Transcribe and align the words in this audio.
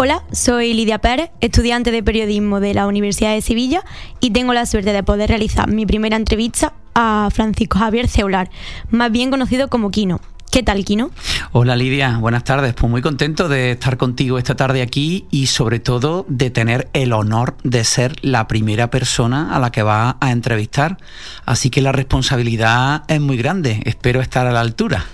Hola, 0.00 0.22
soy 0.30 0.74
Lidia 0.74 0.98
Pérez, 0.98 1.30
estudiante 1.40 1.90
de 1.90 2.04
periodismo 2.04 2.60
de 2.60 2.72
la 2.72 2.86
Universidad 2.86 3.34
de 3.34 3.42
Sevilla 3.42 3.82
y 4.20 4.30
tengo 4.30 4.52
la 4.52 4.64
suerte 4.64 4.92
de 4.92 5.02
poder 5.02 5.28
realizar 5.28 5.68
mi 5.68 5.86
primera 5.86 6.14
entrevista 6.14 6.72
a 6.94 7.28
Francisco 7.32 7.80
Javier 7.80 8.06
Ceular, 8.06 8.48
más 8.90 9.10
bien 9.10 9.32
conocido 9.32 9.66
como 9.66 9.90
Quino. 9.90 10.20
¿Qué 10.52 10.62
tal, 10.62 10.84
Quino? 10.84 11.10
Hola 11.50 11.74
Lidia, 11.74 12.16
buenas 12.18 12.44
tardes. 12.44 12.74
Pues 12.74 12.88
muy 12.88 13.02
contento 13.02 13.48
de 13.48 13.72
estar 13.72 13.96
contigo 13.96 14.38
esta 14.38 14.54
tarde 14.54 14.82
aquí 14.82 15.26
y 15.32 15.46
sobre 15.46 15.80
todo 15.80 16.24
de 16.28 16.50
tener 16.50 16.88
el 16.92 17.12
honor 17.12 17.56
de 17.64 17.82
ser 17.82 18.24
la 18.24 18.46
primera 18.46 18.90
persona 18.90 19.52
a 19.52 19.58
la 19.58 19.72
que 19.72 19.82
va 19.82 20.16
a 20.20 20.30
entrevistar. 20.30 20.98
Así 21.44 21.70
que 21.70 21.82
la 21.82 21.90
responsabilidad 21.90 23.02
es 23.08 23.20
muy 23.20 23.36
grande. 23.36 23.82
Espero 23.84 24.20
estar 24.20 24.46
a 24.46 24.52
la 24.52 24.60
altura. 24.60 25.06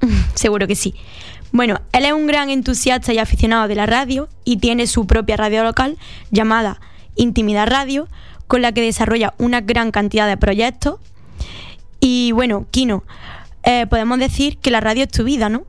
Seguro 0.34 0.66
que 0.66 0.76
sí. 0.76 0.94
Bueno, 1.52 1.80
él 1.92 2.04
es 2.04 2.12
un 2.12 2.26
gran 2.26 2.48
entusiasta 2.50 3.12
y 3.12 3.18
aficionado 3.18 3.66
de 3.66 3.74
la 3.74 3.86
radio 3.86 4.28
y 4.44 4.58
tiene 4.58 4.86
su 4.86 5.06
propia 5.06 5.36
radio 5.36 5.64
local 5.64 5.98
llamada 6.30 6.80
Intimidad 7.16 7.66
Radio, 7.68 8.08
con 8.46 8.62
la 8.62 8.72
que 8.72 8.82
desarrolla 8.82 9.34
una 9.38 9.60
gran 9.60 9.90
cantidad 9.90 10.28
de 10.28 10.36
proyectos. 10.36 11.00
Y 11.98 12.32
bueno, 12.32 12.66
Kino, 12.70 13.04
eh, 13.64 13.86
podemos 13.88 14.18
decir 14.18 14.58
que 14.58 14.70
la 14.70 14.80
radio 14.80 15.04
es 15.04 15.10
tu 15.10 15.24
vida, 15.24 15.48
¿no? 15.48 15.64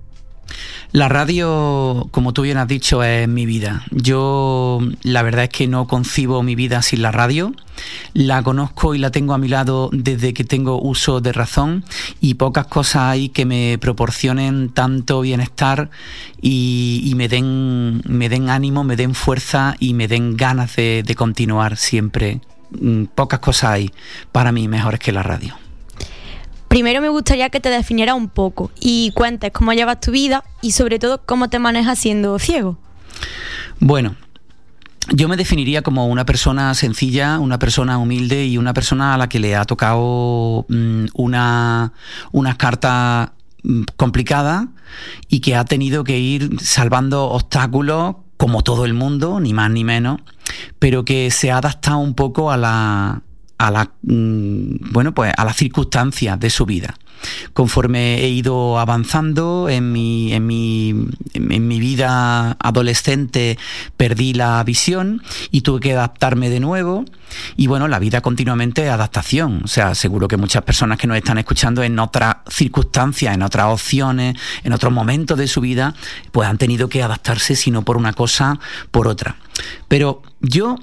La 0.92 1.08
radio, 1.08 2.10
como 2.12 2.34
tú 2.34 2.42
bien 2.42 2.58
has 2.58 2.68
dicho, 2.68 3.02
es 3.04 3.28
mi 3.28 3.46
vida. 3.46 3.86
Yo 3.92 4.80
la 5.04 5.24
verdad 5.24 5.46
es 5.46 5.50
que 5.50 5.68
no 5.68 5.88
concibo 5.88 6.44
mi 6.44 6.56
vida 6.56 6.82
sin 6.82 7.02
la 7.02 7.12
radio. 7.12 7.54
La 8.14 8.44
conozco 8.44 8.94
y 8.94 8.98
la 8.98 9.10
tengo 9.10 9.34
a 9.34 9.38
mi 9.38 9.48
lado 9.48 9.90
desde 9.94 10.34
que 10.34 10.44
tengo 10.44 10.82
uso 10.82 11.22
de 11.22 11.32
razón 11.32 11.86
y 12.20 12.34
pocas 12.34 12.68
cosas 12.68 13.04
hay 13.04 13.30
que 13.30 13.46
me 13.46 13.78
proporcionen 13.80 14.70
tanto 14.70 15.22
bienestar 15.22 15.90
y, 16.42 17.14
me, 17.16 17.28
den, 17.28 18.02
me 18.06 18.28
den 18.28 18.50
ánimo, 18.50 18.84
me 18.84 18.98
den 18.98 19.16
fuerza 19.16 19.76
y 19.80 19.94
me 19.94 20.08
den 20.08 20.36
ganas 20.36 20.76
de, 20.76 21.16
continuar 21.16 21.78
siempre. 21.78 22.42
Mm, 22.80 23.06
pocas 23.06 23.40
cosas 23.40 23.72
hay 23.72 23.92
para 24.32 24.52
mí 24.52 24.68
mejores 24.68 25.00
que 25.00 25.12
la 25.12 25.24
radio. 25.24 25.61
Primero 26.72 27.02
me 27.02 27.10
gustaría 27.10 27.50
que 27.50 27.60
te 27.60 27.68
definiera 27.68 28.16
un 28.16 28.30
poco 28.30 28.72
y 28.80 29.12
cuentes 29.12 29.52
cómo 29.52 29.74
llevas 29.74 30.00
tu 30.00 30.12
vida 30.12 30.46
y 30.62 30.72
sobre 30.72 31.00
todo 31.00 31.22
cómo 31.26 31.50
te 31.50 31.60
manejas 31.60 32.00
siendo 32.00 32.40
ciego. 32.40 32.78
Bueno, 33.82 34.16
yo 35.10 35.28
me 35.28 35.36
definiría 35.36 35.82
como 35.82 36.08
una 36.08 36.26
persona 36.26 36.74
sencilla, 36.74 37.40
una 37.40 37.60
persona 37.60 37.98
humilde 37.98 38.46
y 38.46 38.58
una 38.58 38.74
persona 38.74 39.14
a 39.14 39.18
la 39.18 39.28
que 39.28 39.42
le 39.42 39.54
ha 39.58 39.66
tocado 39.66 40.66
mm, 40.70 41.08
una, 41.14 41.92
una 42.32 42.58
carta 42.58 43.34
mm, 43.64 43.82
complicada 43.98 44.70
y 45.28 45.42
que 45.42 45.58
ha 45.58 45.66
tenido 45.66 46.06
que 46.06 46.20
ir 46.20 46.58
salvando 46.62 47.26
obstáculos 47.32 48.16
como 48.38 48.64
todo 48.64 48.86
el 48.86 48.94
mundo, 48.94 49.42
ni 49.42 49.54
más 49.54 49.72
ni 49.72 49.84
menos, 49.84 50.22
pero 50.80 51.04
que 51.04 51.32
se 51.32 51.52
ha 51.52 51.58
adaptado 51.58 51.98
un 51.98 52.14
poco 52.14 52.50
a 52.50 52.56
la, 52.56 53.24
a 53.62 53.70
la, 53.70 53.92
mm, 54.02 54.92
bueno, 54.92 55.14
pues 55.14 55.32
a 55.38 55.46
las 55.46 55.56
circunstancias 55.56 56.40
de 56.40 56.50
su 56.50 56.66
vida. 56.66 56.96
Conforme 57.54 58.22
he 58.22 58.30
ido 58.30 58.80
avanzando 58.80 59.70
en 59.70 59.92
mi, 59.92 60.34
en 60.34 60.48
mi, 60.48 61.08
en 61.36 61.68
mi 61.68 61.80
vida 61.80 62.58
adolescente, 62.60 63.60
perdí 63.98 64.34
la 64.34 64.64
visión 64.64 65.22
y 65.52 65.62
tuve 65.62 65.80
que 65.80 65.94
adaptarme 65.94 66.50
de 66.50 66.60
nuevo. 66.60 67.06
Y 67.56 67.68
bueno, 67.68 67.88
la 67.88 68.00
vida 68.00 68.22
continuamente 68.22 68.84
es 68.84 68.90
adaptación. 68.90 69.62
O 69.64 69.68
sea, 69.68 69.94
seguro 69.94 70.28
que 70.28 70.38
muchas 70.38 70.64
personas 70.64 70.98
que 70.98 71.06
nos 71.06 71.18
están 71.18 71.38
escuchando 71.38 71.84
en 71.84 72.00
otras 72.00 72.38
circunstancias, 72.50 73.36
en 73.36 73.44
otras 73.44 73.68
opciones, 73.68 74.36
en 74.64 74.74
otros 74.74 74.92
momentos 74.92 75.38
de 75.38 75.48
su 75.48 75.62
vida, 75.62 75.94
pues 76.32 76.50
han 76.50 76.58
tenido 76.58 76.90
que 76.90 77.04
adaptarse, 77.04 77.56
si 77.56 77.70
no 77.70 77.84
por 77.84 77.98
una 77.98 78.14
cosa, 78.14 78.60
por 78.90 79.08
otra. 79.08 79.36
Pero 79.88 80.24
yo 80.40 80.78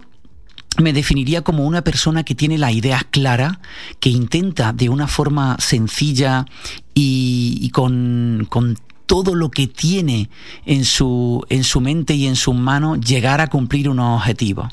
me 0.76 0.92
definiría 0.92 1.42
como 1.42 1.64
una 1.64 1.82
persona 1.82 2.24
que 2.24 2.34
tiene 2.34 2.58
las 2.58 2.72
ideas 2.72 3.04
claras, 3.10 3.58
que 4.00 4.10
intenta 4.10 4.72
de 4.72 4.88
una 4.88 5.08
forma 5.08 5.56
sencilla 5.58 6.46
y, 6.94 7.70
con, 7.70 8.46
con 8.48 8.76
todo 9.06 9.34
lo 9.34 9.50
que 9.50 9.66
tiene 9.66 10.28
en 10.66 10.84
su, 10.84 11.44
en 11.48 11.64
su 11.64 11.80
mente 11.80 12.14
y 12.14 12.26
en 12.26 12.36
sus 12.36 12.54
manos 12.54 13.00
llegar 13.00 13.40
a 13.40 13.48
cumplir 13.48 13.88
unos 13.88 14.20
objetivos. 14.20 14.68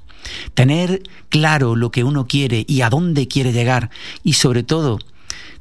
Tener 0.54 1.04
claro 1.30 1.76
lo 1.76 1.92
que 1.92 2.04
uno 2.04 2.28
quiere 2.28 2.66
y 2.68 2.82
a 2.82 2.90
dónde 2.90 3.28
quiere 3.28 3.54
llegar 3.54 3.90
y 4.24 4.34
sobre 4.34 4.64
todo 4.64 5.00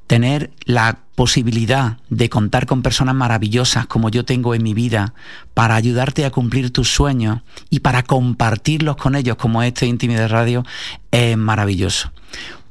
tener 0.06 0.50
la 0.65 0.98
posibilidad 1.15 1.98
de 2.10 2.28
contar 2.28 2.66
con 2.66 2.82
personas 2.82 3.15
maravillosas 3.15 3.87
como 3.87 4.10
yo 4.10 4.25
tengo 4.25 4.54
en 4.54 4.62
mi 4.62 4.75
vida 4.75 5.15
para 5.54 5.76
ayudarte 5.76 6.25
a 6.25 6.31
cumplir 6.31 6.72
tus 6.72 6.88
sueños 6.92 7.41
y 7.70 7.81
para 7.81 8.03
compartirlos 8.03 8.97
con 8.97 9.14
ellos 9.14 9.37
como 9.37 9.62
este 9.62 9.87
Intimidad 9.87 10.28
Radio 10.28 10.64
es 11.10 11.37
maravilloso. 11.37 12.10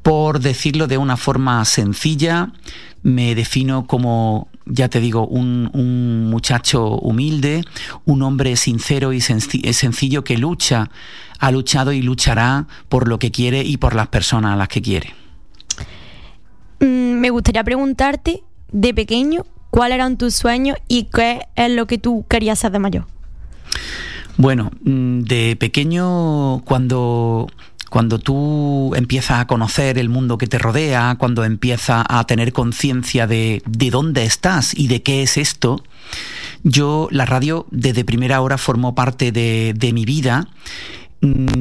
Por 0.02 0.40
decirlo 0.40 0.88
de 0.88 0.98
una 0.98 1.16
forma 1.16 1.64
sencilla, 1.64 2.52
me 3.04 3.36
defino 3.36 3.88
como, 3.88 4.50
ya 4.66 4.90
te 4.90 5.00
digo, 5.00 5.26
un, 5.26 5.70
un 5.74 6.30
muchacho 6.30 6.98
humilde, 6.98 7.64
un 8.04 8.22
hombre 8.22 8.58
sincero 8.58 9.14
y 9.14 9.22
sencillo 9.22 10.26
que 10.26 10.38
lucha, 10.38 10.90
ha 11.40 11.52
luchado 11.52 11.94
y 11.94 12.02
luchará 12.02 12.68
por 12.90 13.08
lo 13.08 13.18
que 13.18 13.32
quiere 13.32 13.64
y 13.64 13.78
por 13.78 13.96
las 13.96 14.08
personas 14.08 14.54
a 14.54 14.58
las 14.58 14.68
que 14.68 14.82
quiere. 14.82 15.23
Me 17.24 17.30
gustaría 17.30 17.64
preguntarte, 17.64 18.44
de 18.74 18.94
pequeño, 18.94 19.46
cuáles 19.70 19.96
eran 19.96 20.18
tus 20.18 20.36
sueños 20.36 20.76
y 20.90 21.04
qué 21.06 21.44
es 21.56 21.72
lo 21.72 21.88
que 21.88 21.98
tú 21.98 22.26
querías 22.28 22.60
ser 22.60 22.74
de 22.74 22.80
mayor. 22.80 23.06
Bueno, 24.36 24.72
mm, 24.84 25.22
de 25.22 25.56
pequeño, 25.58 26.62
cuando 26.66 27.48
cuando 27.90 28.20
tú 28.20 28.94
empiezas 28.96 29.40
a 29.40 29.48
conocer 29.48 30.00
el 30.00 30.10
mundo 30.10 30.38
que 30.38 30.48
te 30.48 30.58
rodea, 30.58 31.16
cuando 31.18 31.46
empiezas 31.46 32.04
a 32.10 32.26
tener 32.26 32.52
conciencia 32.52 33.26
de, 33.26 33.62
de, 33.68 33.90
dónde 33.90 34.26
estás 34.26 34.78
y 34.78 34.88
de 34.88 35.02
qué 35.02 35.24
es 35.24 35.38
esto, 35.38 35.82
yo 36.64 37.08
la 37.10 37.26
radio 37.26 37.68
desde 37.72 38.04
primera 38.04 38.42
hora 38.42 38.58
formó 38.58 38.96
parte 38.96 39.32
de, 39.32 39.74
de 39.78 39.94
mi 39.94 40.04
vida 40.04 40.50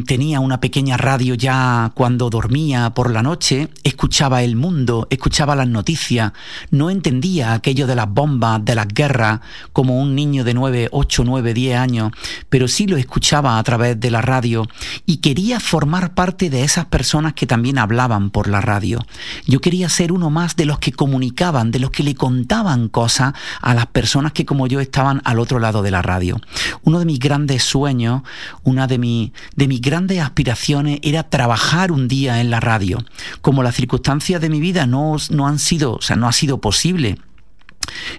tenía 0.07 0.41
una 0.41 0.59
pequeña 0.59 0.97
radio 0.97 1.35
ya 1.35 1.93
cuando 1.95 2.31
dormía 2.31 2.91
por 2.91 3.13
la 3.13 3.23
noche, 3.23 3.69
escuchaba 3.85 4.43
el 4.43 4.57
mundo, 4.57 5.07
escuchaba 5.09 5.55
las 5.55 5.69
noticias, 5.69 6.33
no 6.71 6.91
entendía 6.91 7.53
aquello 7.53 7.87
de 7.87 7.95
las 7.95 8.09
bombas, 8.09 8.65
de 8.65 8.75
las 8.75 8.89
guerras, 8.89 9.41
como 9.73 10.01
un 10.01 10.17
niño 10.17 10.43
de 10.43 10.55
9, 10.55 10.89
8, 10.91 11.23
9, 11.25 11.55
10 11.55 11.79
años, 11.79 12.13
pero 12.49 12.67
sí 12.67 12.89
lo 12.89 12.97
escuchaba 12.97 13.59
a 13.59 13.63
través 13.63 14.01
de 14.01 14.11
la 14.11 14.21
radio 14.21 14.67
y 15.07 15.19
quería 15.19 15.61
formar 15.61 16.15
parte 16.15 16.51
de 16.51 16.65
esas 16.65 16.87
personas 16.87 17.35
que 17.35 17.47
también 17.47 17.79
hablaban 17.79 18.31
por 18.31 18.49
la 18.49 18.61
radio. 18.61 18.99
Yo 19.47 19.61
quería 19.61 19.89
ser 19.89 20.11
uno 20.11 20.29
más 20.29 20.57
de 20.57 20.67
los 20.67 20.81
que 20.81 20.93
comunicaban, 20.93 21.71
de 21.71 21.79
los 21.79 21.93
que 21.93 22.03
le 22.03 22.17
contaban 22.17 22.89
cosas 22.89 23.35
a 23.61 23.75
las 23.75 23.87
personas 23.87 24.33
que 24.33 24.45
como 24.45 24.67
yo 24.67 24.81
estaban 24.81 25.23
al 25.25 25.39
otro 25.39 25.61
lado 25.61 25.83
de 25.83 25.93
la 25.93 26.03
radio. 26.03 26.41
Uno 26.83 26.99
de 26.99 27.05
mis 27.05 27.21
grandes 27.21 27.63
sueños, 27.63 28.23
una 28.65 28.89
de 28.89 28.99
mis 28.99 29.31
de 29.57 29.69
mis 29.69 29.81
grandes 29.81 30.21
aspiraciones 30.21 30.99
era 31.03 31.25
trabajar 31.25 31.93
un 31.93 32.09
día 32.09 32.41
en 32.41 32.51
la 32.51 32.61
radio. 32.61 33.05
Como 33.41 33.63
las 33.63 33.75
circunstancias 33.75 34.41
de 34.41 34.51
mi 34.51 34.61
vida 34.61 34.87
no, 34.87 35.17
no 35.31 35.47
han 35.47 35.59
sido, 35.59 35.95
o 35.95 36.03
sea, 36.03 36.17
no 36.17 36.29
ha 36.29 36.33
sido 36.33 36.61
posible 36.61 37.19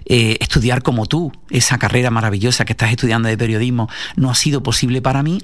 eh, 0.06 0.36
estudiar 0.40 0.82
como 0.82 1.06
tú, 1.06 1.32
esa 1.50 1.78
carrera 1.78 2.10
maravillosa 2.10 2.64
que 2.64 2.72
estás 2.72 2.90
estudiando 2.90 3.28
de 3.28 3.38
periodismo, 3.38 3.88
no 4.16 4.30
ha 4.30 4.34
sido 4.34 4.62
posible 4.62 5.02
para 5.02 5.22
mí, 5.22 5.40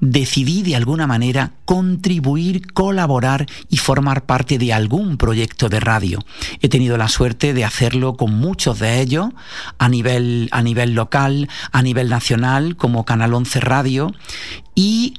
decidí 0.00 0.62
de 0.62 0.76
alguna 0.76 1.06
manera 1.06 1.52
contribuir, 1.64 2.72
colaborar 2.72 3.46
y 3.68 3.78
formar 3.78 4.24
parte 4.24 4.58
de 4.58 4.72
algún 4.72 5.16
proyecto 5.16 5.68
de 5.68 5.80
radio. 5.80 6.24
He 6.60 6.68
tenido 6.68 6.96
la 6.96 7.08
suerte 7.08 7.52
de 7.54 7.64
hacerlo 7.64 8.16
con 8.16 8.34
muchos 8.34 8.78
de 8.78 9.00
ellos 9.00 9.30
a 9.78 9.88
nivel, 9.88 10.48
a 10.52 10.62
nivel 10.62 10.94
local, 10.94 11.48
a 11.72 11.82
nivel 11.82 12.08
nacional, 12.08 12.76
como 12.76 13.04
Canal 13.04 13.34
11 13.34 13.60
Radio, 13.60 14.14
y 14.74 15.14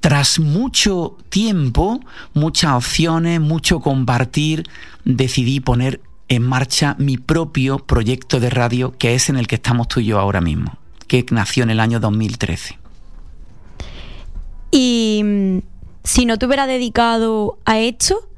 tras 0.00 0.38
mucho 0.38 1.16
tiempo, 1.28 2.00
muchas 2.34 2.72
opciones, 2.72 3.40
mucho 3.40 3.80
compartir, 3.80 4.64
decidí 5.04 5.60
poner 5.60 6.00
en 6.28 6.42
marcha 6.42 6.94
mi 6.98 7.16
propio 7.16 7.78
proyecto 7.78 8.38
de 8.38 8.50
radio, 8.50 8.94
que 8.96 9.14
es 9.14 9.28
en 9.28 9.36
el 9.36 9.46
que 9.46 9.56
estamos 9.56 9.88
tú 9.88 10.00
y 10.00 10.06
yo 10.06 10.18
ahora 10.18 10.40
mismo, 10.40 10.78
que 11.06 11.24
nació 11.30 11.64
en 11.64 11.70
el 11.70 11.80
año 11.80 12.00
2013. 12.00 12.78
Y 14.70 15.22
mm, 15.24 15.58
si 16.04 16.26
no 16.26 16.38
te 16.38 16.46
hubiera 16.46 16.66
dedicado 16.66 17.58
a 17.64 17.78
esto, 17.78 18.28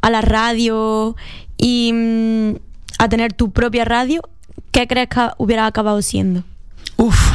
a 0.00 0.10
la 0.10 0.20
radio 0.20 1.16
y 1.58 1.92
mm, 1.92 2.56
a 2.98 3.08
tener 3.08 3.32
tu 3.32 3.50
propia 3.50 3.84
radio, 3.84 4.22
¿qué 4.70 4.86
crees 4.86 5.08
que 5.08 5.28
hubiera 5.38 5.66
acabado 5.66 6.00
siendo? 6.02 6.44
Uf, 6.96 7.32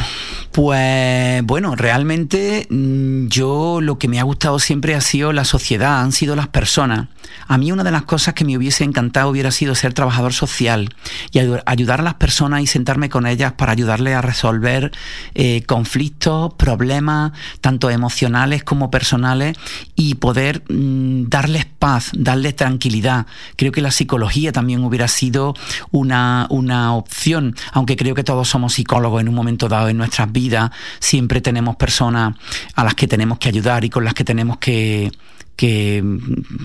pues 0.56 1.44
bueno, 1.44 1.76
realmente 1.76 2.66
mm, 2.70 3.26
yo 3.26 3.82
lo 3.82 3.98
que 3.98 4.08
me 4.08 4.18
ha 4.20 4.22
gustado 4.22 4.58
siempre 4.58 4.94
ha 4.94 5.02
sido 5.02 5.34
la 5.34 5.44
sociedad, 5.44 6.00
han 6.00 6.12
sido 6.12 6.34
las 6.34 6.48
personas. 6.48 7.08
A 7.48 7.58
mí 7.58 7.72
una 7.72 7.84
de 7.84 7.90
las 7.90 8.02
cosas 8.02 8.34
que 8.34 8.44
me 8.44 8.56
hubiese 8.56 8.84
encantado 8.84 9.30
hubiera 9.30 9.50
sido 9.50 9.74
ser 9.74 9.94
trabajador 9.94 10.32
social 10.32 10.94
y 11.30 11.38
ayudar 11.38 12.00
a 12.00 12.02
las 12.02 12.14
personas 12.14 12.62
y 12.62 12.66
sentarme 12.66 13.08
con 13.08 13.26
ellas 13.26 13.52
para 13.52 13.72
ayudarles 13.72 14.14
a 14.14 14.22
resolver 14.22 14.92
eh, 15.34 15.62
conflictos, 15.66 16.54
problemas, 16.54 17.32
tanto 17.60 17.90
emocionales 17.90 18.64
como 18.64 18.90
personales, 18.90 19.56
y 19.94 20.14
poder 20.16 20.62
mm, 20.68 21.28
darles 21.28 21.66
paz, 21.66 22.10
darles 22.14 22.56
tranquilidad. 22.56 23.26
Creo 23.56 23.72
que 23.72 23.80
la 23.80 23.90
psicología 23.90 24.52
también 24.52 24.84
hubiera 24.84 25.08
sido 25.08 25.54
una, 25.90 26.46
una 26.50 26.94
opción, 26.94 27.54
aunque 27.72 27.96
creo 27.96 28.14
que 28.14 28.24
todos 28.24 28.48
somos 28.48 28.74
psicólogos 28.74 29.20
en 29.20 29.28
un 29.28 29.34
momento 29.34 29.68
dado 29.68 29.88
en 29.88 29.96
nuestras 29.96 30.30
vidas, 30.32 30.70
siempre 31.00 31.40
tenemos 31.40 31.76
personas 31.76 32.34
a 32.74 32.84
las 32.84 32.94
que 32.94 33.08
tenemos 33.08 33.38
que 33.38 33.48
ayudar 33.48 33.84
y 33.84 33.90
con 33.90 34.04
las 34.04 34.14
que 34.14 34.24
tenemos 34.24 34.58
que 34.58 35.10
que 35.56 36.02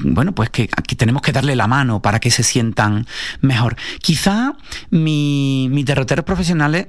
bueno 0.04 0.34
pues 0.36 0.50
que, 0.50 0.70
tenemos 0.98 1.22
que 1.22 1.32
darle 1.32 1.56
la 1.56 1.68
mano 1.68 2.02
para 2.02 2.20
que 2.20 2.32
se 2.32 2.44
sientan 2.44 3.08
mejor. 3.42 3.76
Quizá 4.02 4.56
mi, 4.90 5.68
mis 5.72 5.86
derroteros 5.86 6.26
profesionales 6.26 6.88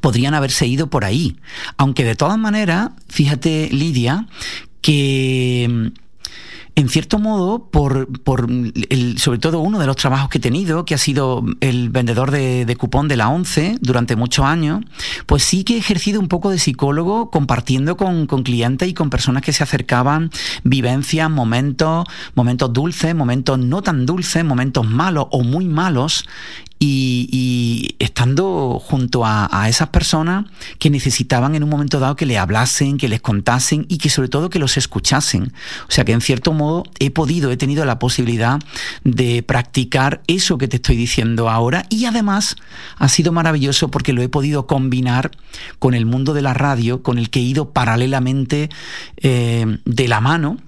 podrían 0.00 0.34
haberse 0.34 0.66
ido 0.66 0.88
por 0.88 1.04
ahí. 1.04 1.36
Aunque 1.76 2.04
de 2.04 2.14
todas 2.14 2.38
maneras 2.38 2.90
fíjate 3.08 3.68
Lidia 3.72 4.26
que 4.80 5.92
en 6.76 6.88
cierto 6.88 7.18
modo, 7.18 7.68
por, 7.70 8.08
por 8.22 8.48
el, 8.50 9.18
sobre 9.18 9.38
todo 9.38 9.60
uno 9.60 9.78
de 9.78 9.86
los 9.86 9.94
trabajos 9.94 10.28
que 10.28 10.38
he 10.38 10.40
tenido, 10.40 10.84
que 10.84 10.94
ha 10.94 10.98
sido 10.98 11.44
el 11.60 11.88
vendedor 11.88 12.32
de, 12.32 12.76
cupón 12.76 13.06
de 13.06 13.16
la 13.16 13.28
ONCE 13.28 13.76
durante 13.80 14.16
muchos 14.16 14.44
años, 14.44 14.84
pues 15.26 15.44
sí 15.44 15.62
que 15.62 15.74
he 15.74 15.78
ejercido 15.78 16.18
un 16.18 16.26
poco 16.26 16.50
de 16.50 16.58
psicólogo 16.58 17.30
compartiendo 17.30 17.96
con, 17.96 18.26
con 18.26 18.42
clientes 18.42 18.88
y 18.88 18.94
con 18.94 19.08
personas 19.08 19.42
que 19.42 19.52
se 19.52 19.62
acercaban 19.62 20.30
vivencias, 20.64 21.30
momentos, 21.30 22.06
momentos 22.34 22.72
dulces, 22.72 23.14
momentos 23.14 23.58
no 23.58 23.82
tan 23.82 24.04
dulces, 24.04 24.44
momentos 24.44 24.84
malos 24.84 25.26
o 25.30 25.44
muy 25.44 25.66
malos, 25.66 26.26
y, 26.86 27.96
estando 27.98 28.78
junto 28.78 29.24
a, 29.24 29.68
esas 29.68 29.88
personas 29.88 30.44
que 30.78 30.90
necesitaban 30.90 31.54
en 31.54 31.62
un 31.62 31.70
momento 31.70 32.00
dado 32.00 32.16
que 32.16 32.26
le 32.26 32.38
hablasen, 32.38 32.98
que 32.98 33.08
les 33.08 33.20
contasen 33.20 33.86
y 33.88 33.98
que 33.98 34.10
sobre 34.10 34.28
todo 34.28 34.50
que 34.50 34.58
los 34.58 34.76
escuchasen. 34.76 35.52
O 35.88 35.90
sea 35.90 36.04
que 36.04 36.12
en 36.12 36.20
cierto 36.20 36.52
modo 36.52 36.84
he 36.98 37.10
podido, 37.10 37.50
he 37.50 37.56
tenido 37.56 37.84
la 37.84 37.98
posibilidad 37.98 38.60
de 39.04 39.42
practicar 39.42 40.22
eso 40.26 40.58
que 40.58 40.68
te 40.68 40.76
estoy 40.76 40.96
diciendo 40.96 41.48
ahora 41.48 41.86
y 41.88 42.04
además 42.04 42.56
ha 42.98 43.08
sido 43.08 43.32
maravilloso 43.32 43.90
porque 43.90 44.12
lo 44.12 44.22
he 44.22 44.28
podido 44.28 44.66
combinar 44.66 45.30
con 45.78 45.94
el 45.94 46.06
mundo 46.06 46.34
de 46.34 46.42
la 46.42 46.54
radio, 46.54 47.02
con 47.02 47.18
el 47.18 47.30
que 47.30 47.40
he 47.40 47.44
ido 47.44 47.70
paralelamente 47.70 48.68
eh, 49.18 49.78
de 49.84 50.08
la 50.08 50.20
mano 50.20 50.58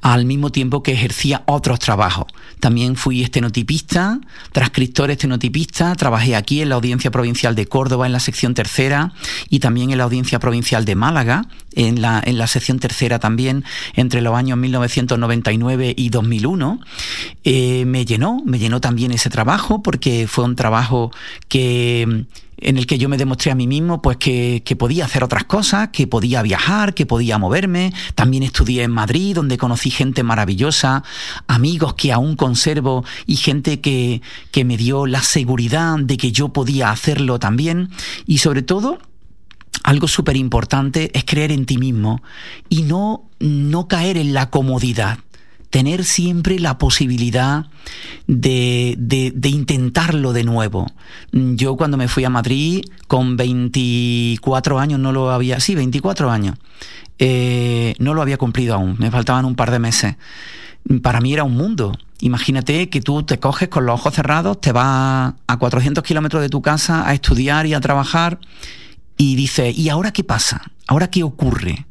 al 0.00 0.24
mismo 0.24 0.50
tiempo 0.50 0.82
que 0.82 0.92
ejercía 0.92 1.42
otros 1.46 1.78
trabajos. 1.78 2.26
También 2.60 2.96
fui 2.96 3.22
estenotipista, 3.22 4.20
transcriptor 4.52 5.10
estenotipista, 5.10 5.94
trabajé 5.94 6.36
aquí 6.36 6.62
en 6.62 6.70
la 6.70 6.76
Audiencia 6.76 7.10
Provincial 7.10 7.54
de 7.54 7.66
Córdoba 7.66 8.06
en 8.06 8.12
la 8.12 8.20
sección 8.20 8.54
tercera 8.54 9.12
y 9.48 9.60
también 9.60 9.90
en 9.90 9.98
la 9.98 10.04
Audiencia 10.04 10.38
Provincial 10.38 10.84
de 10.84 10.94
Málaga 10.94 11.46
en 11.74 12.00
la, 12.00 12.22
en 12.24 12.38
la 12.38 12.46
sección 12.46 12.78
tercera 12.78 13.18
también 13.18 13.64
entre 13.94 14.22
los 14.22 14.34
años 14.34 14.58
1999 14.58 15.94
y 15.96 16.08
2001. 16.08 16.80
Eh, 17.44 17.84
me 17.86 18.04
llenó, 18.04 18.42
me 18.44 18.58
llenó 18.58 18.80
también 18.80 19.12
ese 19.12 19.30
trabajo 19.30 19.82
porque 19.82 20.26
fue 20.26 20.44
un 20.44 20.56
trabajo 20.56 21.12
que 21.48 22.24
en 22.58 22.78
el 22.78 22.86
que 22.86 22.98
yo 22.98 23.08
me 23.08 23.18
demostré 23.18 23.50
a 23.50 23.54
mí 23.54 23.66
mismo 23.66 24.00
pues 24.00 24.16
que, 24.16 24.62
podía 24.78 25.04
hacer 25.04 25.24
otras 25.24 25.44
cosas, 25.44 25.88
que 25.88 26.06
podía 26.06 26.42
viajar, 26.42 26.94
que 26.94 27.06
podía 27.06 27.38
moverme. 27.38 27.92
También 28.14 28.42
estudié 28.42 28.82
en 28.82 28.90
Madrid, 28.90 29.34
donde 29.34 29.58
conocí 29.58 29.90
gente 29.90 30.22
maravillosa, 30.22 31.02
amigos 31.46 31.94
que 31.94 32.12
aún 32.12 32.36
conservo 32.36 33.04
y 33.26 33.36
gente 33.36 33.80
que, 33.80 34.22
que 34.50 34.64
me 34.64 34.76
dio 34.76 35.06
la 35.06 35.22
seguridad 35.22 35.98
de 35.98 36.16
que 36.16 36.32
yo 36.32 36.50
podía 36.50 36.90
hacerlo 36.90 37.38
también. 37.38 37.90
Y 38.26 38.38
sobre 38.38 38.62
todo, 38.62 38.98
algo 39.82 40.08
súper 40.08 40.36
importante 40.36 41.10
es 41.14 41.24
creer 41.24 41.52
en 41.52 41.64
ti 41.64 41.78
mismo 41.78 42.22
y 42.68 42.82
no, 42.82 43.30
no 43.38 43.88
caer 43.88 44.16
en 44.16 44.34
la 44.34 44.50
comodidad 44.50 45.18
tener 45.76 46.06
siempre 46.06 46.58
la 46.58 46.78
posibilidad 46.78 47.66
de, 48.26 48.94
de, 48.96 49.48
intentarlo 49.50 50.32
de 50.32 50.42
nuevo. 50.42 50.86
Yo 51.32 51.76
cuando 51.76 51.98
me 51.98 52.08
fui 52.08 52.24
a 52.24 52.30
Madrid 52.30 52.82
con 53.08 53.36
24 53.36 54.78
años, 54.78 54.98
no 54.98 55.12
lo 55.12 55.30
había, 55.30 55.60
sí, 55.60 55.74
24 55.74 56.30
años, 56.30 56.56
eh, 57.18 57.94
no 57.98 58.14
lo 58.14 58.22
había 58.22 58.38
cumplido 58.38 58.74
aún, 58.74 58.96
me 58.98 59.10
faltaban 59.10 59.44
un 59.44 59.54
par 59.54 59.70
de 59.70 59.78
meses. 59.78 60.16
Para 61.02 61.20
mí 61.20 61.34
era 61.34 61.44
un 61.44 61.54
mundo. 61.54 61.92
Imagínate 62.20 62.88
que 62.88 63.02
tú 63.02 63.24
te 63.24 63.38
coges 63.38 63.68
con 63.68 63.84
los 63.84 64.00
ojos 64.00 64.14
cerrados, 64.14 64.58
te 64.62 64.72
vas 64.72 65.34
a 65.46 65.56
400 65.58 66.02
kilómetros 66.02 66.40
de 66.40 66.48
tu 66.48 66.62
casa 66.62 67.06
a 67.06 67.12
estudiar 67.12 67.66
y 67.66 67.74
a 67.74 67.80
trabajar 67.80 68.38
y 69.18 69.36
dices, 69.36 69.76
¿y 69.76 69.90
ahora 69.90 70.10
qué 70.10 70.24
pasa? 70.24 70.62
¿Ahora 70.86 71.10
qué 71.10 71.22
ocurre? 71.22 71.84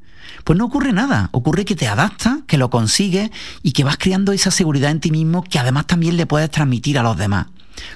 Pues 0.45 0.59
no 0.59 0.65
ocurre 0.65 0.93
nada, 0.93 1.29
ocurre 1.31 1.65
que 1.65 1.75
te 1.75 1.87
adaptas, 1.87 2.37
que 2.45 2.59
lo 2.59 2.69
consigues 2.69 3.31
y 3.63 3.71
que 3.71 3.83
vas 3.83 3.97
creando 3.97 4.31
esa 4.31 4.51
seguridad 4.51 4.91
en 4.91 4.99
ti 4.99 5.09
mismo 5.09 5.43
que 5.43 5.57
además 5.57 5.87
también 5.87 6.17
le 6.17 6.27
puedes 6.27 6.51
transmitir 6.51 6.99
a 6.99 7.03
los 7.03 7.17
demás. 7.17 7.47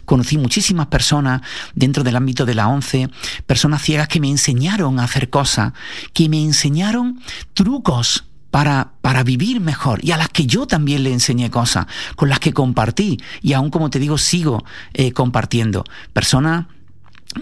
Conocí 0.04 0.40
muchísimas 0.40 0.88
personas 0.88 1.44
dentro 1.76 2.04
del 2.04 2.16
ámbito 2.16 2.48
de 2.48 2.56
la 2.56 2.68
ONCE, 2.68 3.12
personas 3.46 3.84
ciegas 3.84 4.08
que 4.08 4.20
me 4.20 4.32
enseñaron 4.32 5.00
a 5.00 5.04
hacer 5.04 5.30
cosas, 5.30 5.74
que 6.12 6.28
me 6.28 6.42
enseñaron 6.42 7.22
trucos 7.54 8.26
para, 8.50 8.94
para, 9.02 9.22
vivir 9.22 9.62
mejor 9.62 10.04
y 10.04 10.10
a 10.10 10.18
las 10.18 10.30
que 10.30 10.48
yo 10.48 10.66
también 10.66 11.04
le 11.04 11.14
enseñé 11.14 11.52
cosas, 11.52 11.86
con 12.16 12.30
las 12.30 12.40
que 12.40 12.52
compartí 12.52 13.20
y 13.44 13.54
aún 13.54 13.70
como 13.70 13.92
te 13.92 14.00
digo 14.00 14.18
sigo 14.18 14.66
eh, 14.96 15.12
compartiendo. 15.12 15.84
Personas 16.14 16.66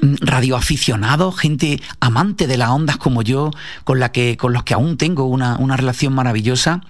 radioaficionados, 0.02 1.38
gente 1.38 1.82
amante 2.00 2.46
de 2.46 2.58
las 2.58 2.70
ondas 2.70 2.98
como 2.98 3.22
yo, 3.22 3.52
con 3.84 4.00
la 4.00 4.12
que, 4.12 4.36
con 4.36 4.52
los 4.54 4.64
que 4.64 4.74
aún 4.74 4.98
tengo 4.98 5.26
una, 5.26 5.58
relación 5.78 6.14
maravillosa. 6.14 6.82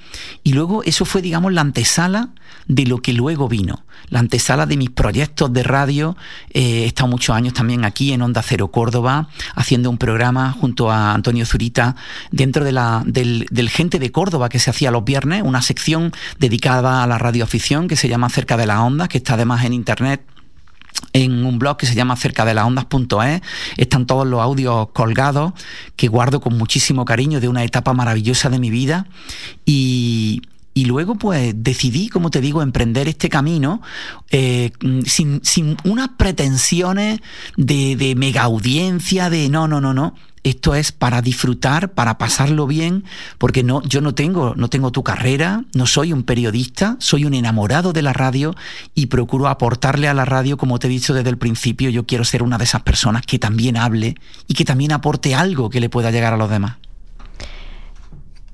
Y 0.44 0.54
luego 0.54 0.84
eso 0.84 1.06
fue, 1.06 1.22
digamos, 1.22 1.54
la 1.54 1.62
antesala 1.62 2.30
de 2.68 2.86
lo 2.86 2.98
que 2.98 3.14
luego 3.14 3.48
vino, 3.48 3.84
la 4.10 4.20
antesala 4.20 4.66
de 4.66 4.78
mis 4.78 4.90
proyectos 4.90 5.54
de 5.54 5.64
radio. 5.64 6.18
Eh, 6.50 6.84
he 6.84 6.86
estado 6.86 7.08
muchos 7.08 7.36
años 7.36 7.54
también 7.54 7.86
aquí 7.86 8.14
en 8.14 8.22
Onda 8.22 8.42
Cero 8.42 8.70
Córdoba, 8.70 9.30
haciendo 9.56 9.90
un 9.90 9.98
programa 9.98 10.52
junto 10.52 10.92
a 10.92 11.14
Antonio 11.14 11.46
Zurita 11.46 11.96
dentro 12.32 12.66
de 12.66 12.72
la, 12.72 13.04
del, 13.06 13.46
del 13.52 13.70
Gente 13.70 14.00
de 14.00 14.12
Córdoba 14.12 14.50
que 14.50 14.60
se 14.60 14.70
hacía 14.70 14.92
los 14.92 15.06
viernes, 15.06 15.44
una 15.44 15.62
sección 15.62 16.12
dedicada 16.40 17.04
a 17.04 17.08
la 17.08 17.18
radioafición 17.18 17.88
que 17.88 17.96
se 17.96 18.10
llama 18.10 18.30
Cerca 18.30 18.58
de 18.58 18.66
las 18.66 18.80
Ondas, 18.80 19.08
que 19.08 19.20
está 19.20 19.36
además 19.36 19.64
en 19.66 19.74
internet 19.74 20.22
en 21.14 21.46
un 21.46 21.60
blog 21.60 21.78
que 21.78 21.86
se 21.86 21.96
llama 21.96 22.16
cerca 22.16 22.46
de 22.46 22.54
las 22.54 22.66
ondas.es 22.66 23.42
están 23.78 24.06
todos 24.06 24.28
los 24.28 24.42
audios 24.42 24.90
colgados 24.94 25.54
que 25.96 26.08
guardo 26.08 26.42
con 26.42 26.58
muchísimo 26.58 27.06
cariño 27.06 27.40
de 27.40 27.48
una 27.48 27.64
etapa 27.64 27.94
maravillosa 27.94 28.50
de 28.50 28.60
mi 28.60 28.70
vida. 28.70 29.08
Y, 29.66 30.42
luego 30.86 31.16
pues 31.16 31.54
decidí, 31.56 32.10
como 32.10 32.30
te 32.30 32.42
digo, 32.42 32.62
emprender 32.62 33.08
este 33.08 33.30
camino 33.30 33.82
eh, 34.30 34.72
sin, 35.06 35.42
unas 35.84 36.10
pretensiones 36.18 37.20
de, 37.56 37.96
de 37.96 38.16
mega 38.16 38.44
audiencia, 38.44 39.30
de 39.30 39.50
no, 39.50 39.68
no, 39.68 39.82
no, 39.82 39.94
no. 39.94 40.16
Esto 40.48 40.76
es 40.76 40.94
para 40.94 41.22
disfrutar, 41.22 41.92
para 41.92 42.18
pasarlo 42.18 42.68
bien, 42.68 43.04
porque 43.38 43.64
no, 43.64 43.82
yo 43.84 44.00
no 44.00 44.16
tengo, 44.16 44.54
no 44.56 44.70
tengo 44.70 44.94
tu 44.94 45.04
carrera, 45.04 45.66
no 45.74 45.86
soy 45.86 46.14
un 46.14 46.24
periodista, 46.24 46.96
soy 47.00 47.26
un 47.26 47.34
enamorado 47.34 47.92
de 47.92 48.02
la 48.02 48.14
radio 48.14 48.56
y 48.96 49.08
procuro 49.08 49.50
aportarle 49.50 50.08
a 50.08 50.14
la 50.14 50.24
radio, 50.24 50.56
como 50.58 50.80
te 50.80 50.88
he 50.88 50.90
dicho 50.90 51.14
desde 51.14 51.32
el 51.32 51.38
principio, 51.38 51.90
yo 51.90 52.06
quiero 52.06 52.24
ser 52.24 52.44
una 52.44 52.58
de 52.58 52.64
esas 52.64 52.84
personas 52.84 53.26
que 53.26 53.40
también 53.40 53.76
hable 53.76 54.16
y 54.48 54.54
que 54.54 54.64
también 54.64 54.94
aporte 54.94 55.36
algo 55.36 55.70
que 55.70 55.82
le 55.82 55.90
pueda 55.90 56.12
llegar 56.12 56.34
a 56.34 56.38
los 56.38 56.50
demás. 56.50 56.78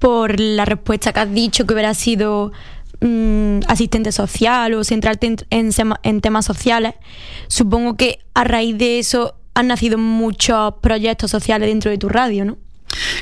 Por 0.03 0.37
la 0.37 0.65
respuesta 0.65 1.13
que 1.13 1.21
has 1.21 1.33
dicho 1.33 1.65
que 1.65 1.73
hubiera 1.73 1.93
sido 1.93 2.51
mm, 2.99 3.59
asistente 3.69 4.11
social 4.11 4.73
o 4.73 4.83
centrarte 4.83 5.37
en 5.49 6.19
temas 6.19 6.45
sociales, 6.45 6.95
supongo 7.47 7.95
que 7.95 8.19
a 8.33 8.43
raíz 8.43 8.77
de 8.77 8.99
eso 8.99 9.35
han 9.53 9.67
nacido 9.67 9.97
muchos 9.97 10.73
proyectos 10.81 11.31
sociales 11.31 11.69
dentro 11.69 11.89
de 11.89 11.97
tu 11.97 12.09
radio, 12.09 12.43
¿no? 12.43 12.57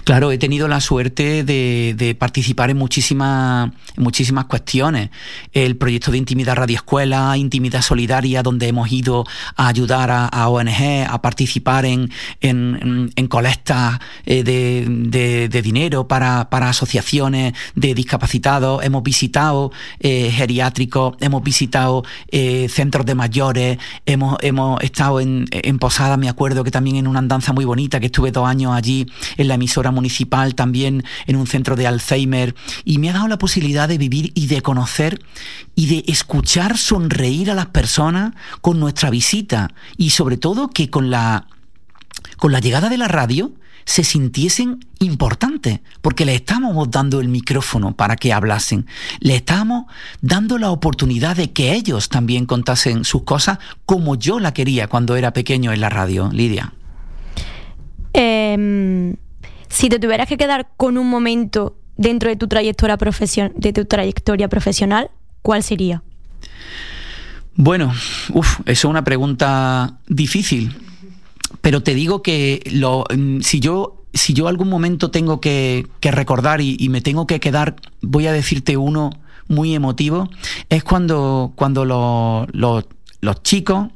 Claro, 0.03 0.31
he 0.31 0.37
tenido 0.37 0.67
la 0.67 0.81
suerte 0.81 1.43
de, 1.43 2.15
participar 2.17 2.69
en 2.69 2.77
muchísimas, 2.77 3.71
muchísimas 3.97 4.45
cuestiones. 4.45 5.09
El 5.53 5.77
proyecto 5.77 6.11
de 6.11 6.17
Intimidad 6.17 6.55
Radio 6.55 6.75
Escuela, 6.75 7.35
Intimidad 7.37 7.81
Solidaria, 7.81 8.43
donde 8.43 8.67
hemos 8.67 8.91
ido 8.91 9.25
a 9.55 9.67
ayudar 9.67 10.09
a, 10.11 10.47
ONG, 10.49 11.05
a 11.07 11.21
participar 11.21 11.85
en, 11.85 12.11
en, 12.41 13.27
colectas 13.27 13.99
eh, 14.25 14.43
de, 14.43 15.61
dinero 15.61 16.07
para, 16.07 16.47
asociaciones 16.51 17.53
de 17.75 17.93
discapacitados. 17.93 18.83
Hemos 18.83 19.03
visitado 19.03 19.71
eh, 19.99 20.31
geriátricos, 20.31 21.15
hemos 21.19 21.43
visitado 21.43 22.03
eh, 22.29 22.67
centros 22.69 23.05
de 23.05 23.15
mayores, 23.15 23.77
hemos, 24.05 24.37
hemos 24.41 24.81
estado 24.83 25.19
en, 25.19 25.45
en 25.51 25.79
Posada, 25.79 26.17
me 26.17 26.29
acuerdo 26.29 26.63
que 26.63 26.71
también 26.71 26.97
en 26.97 27.07
una 27.07 27.19
andanza 27.19 27.53
muy 27.53 27.65
bonita, 27.65 27.99
que 27.99 28.07
estuve 28.07 28.31
dos 28.31 28.47
años 28.47 28.73
allí 28.73 29.07
en 29.37 29.47
la 29.47 29.57
emisora 29.61 29.91
municipal, 29.91 30.55
también 30.55 31.03
en 31.27 31.35
un 31.35 31.45
centro 31.45 31.75
de 31.75 31.85
Alzheimer, 31.85 32.55
y 32.83 32.97
me 32.97 33.11
ha 33.11 33.13
dado 33.13 33.27
la 33.27 33.37
posibilidad 33.37 33.87
de 33.87 33.99
vivir 33.99 34.31
y 34.33 34.47
de 34.47 34.61
conocer 34.61 35.21
y 35.75 35.85
de 35.85 36.11
escuchar 36.11 36.79
sonreír 36.79 37.51
a 37.51 37.55
las 37.55 37.67
personas 37.67 38.33
con 38.61 38.79
nuestra 38.79 39.11
visita 39.11 39.71
y 39.97 40.09
sobre 40.09 40.37
todo 40.37 40.69
que 40.69 40.89
con 40.89 41.11
la, 41.11 41.45
con 42.37 42.51
la 42.51 42.59
llegada 42.59 42.89
de 42.89 42.97
la 42.97 43.07
radio, 43.07 43.53
se 43.85 44.03
sintiesen 44.03 44.85
importantes, 44.99 45.79
porque 46.01 46.25
le 46.25 46.35
estábamos 46.35 46.89
dando 46.91 47.19
el 47.19 47.27
micrófono 47.27 47.95
para 47.95 48.15
que 48.15 48.33
hablasen, 48.33 48.85
le 49.19 49.35
estábamos 49.35 49.85
dando 50.21 50.57
la 50.57 50.71
oportunidad 50.71 51.35
de 51.35 51.51
que 51.51 51.73
ellos 51.73 52.09
también 52.09 52.45
contasen 52.45 53.05
sus 53.05 53.23
cosas 53.23 53.57
como 53.85 54.15
yo 54.15 54.39
la 54.39 54.53
quería 54.53 54.87
cuando 54.87 55.15
era 55.15 55.33
pequeño 55.33 55.71
en 55.71 55.81
la 55.81 55.89
radio, 55.89 56.29
Lidia. 56.31 56.73
Em, 58.13 59.15
si 59.71 59.89
te 59.89 59.99
tuvieras 59.99 60.27
que 60.27 60.37
quedar 60.37 60.69
con 60.77 60.97
un 60.97 61.09
momento 61.09 61.77
dentro 61.97 62.29
de 62.29 62.35
tu 62.35 62.47
trayectoria, 62.47 62.97
de 63.55 63.73
tu 63.73 63.85
trayectoria 63.85 64.47
profesional, 64.47 65.09
¿cuál 65.41 65.63
sería? 65.63 66.03
Bueno, 67.55 67.93
uf, 68.33 68.59
eso 68.61 68.65
es 68.65 68.85
una 68.85 69.03
pregunta 69.03 69.99
difícil 70.07 70.75
pero 71.61 71.83
te 71.83 71.93
digo 71.93 72.21
que 72.21 72.61
lo, 72.71 73.05
mm, 73.15 73.41
si 73.41 73.59
yo 73.59 73.97
si 74.13 74.33
yo 74.33 74.49
algún 74.49 74.67
momento 74.67 75.09
tengo 75.09 75.39
que, 75.39 75.87
recordar 76.01 76.59
y, 76.59 76.89
me 76.89 76.99
tengo 76.99 77.27
que 77.27 77.39
quedar, 77.39 77.77
voy 78.01 78.27
a 78.27 78.33
decirte 78.33 78.75
uno 78.75 79.09
muy 79.47 79.73
emotivo, 79.73 80.29
es 80.67 80.83
cuando, 80.83 81.53
cuando 81.55 81.85
los 82.51 83.43
chicos, 83.43 83.87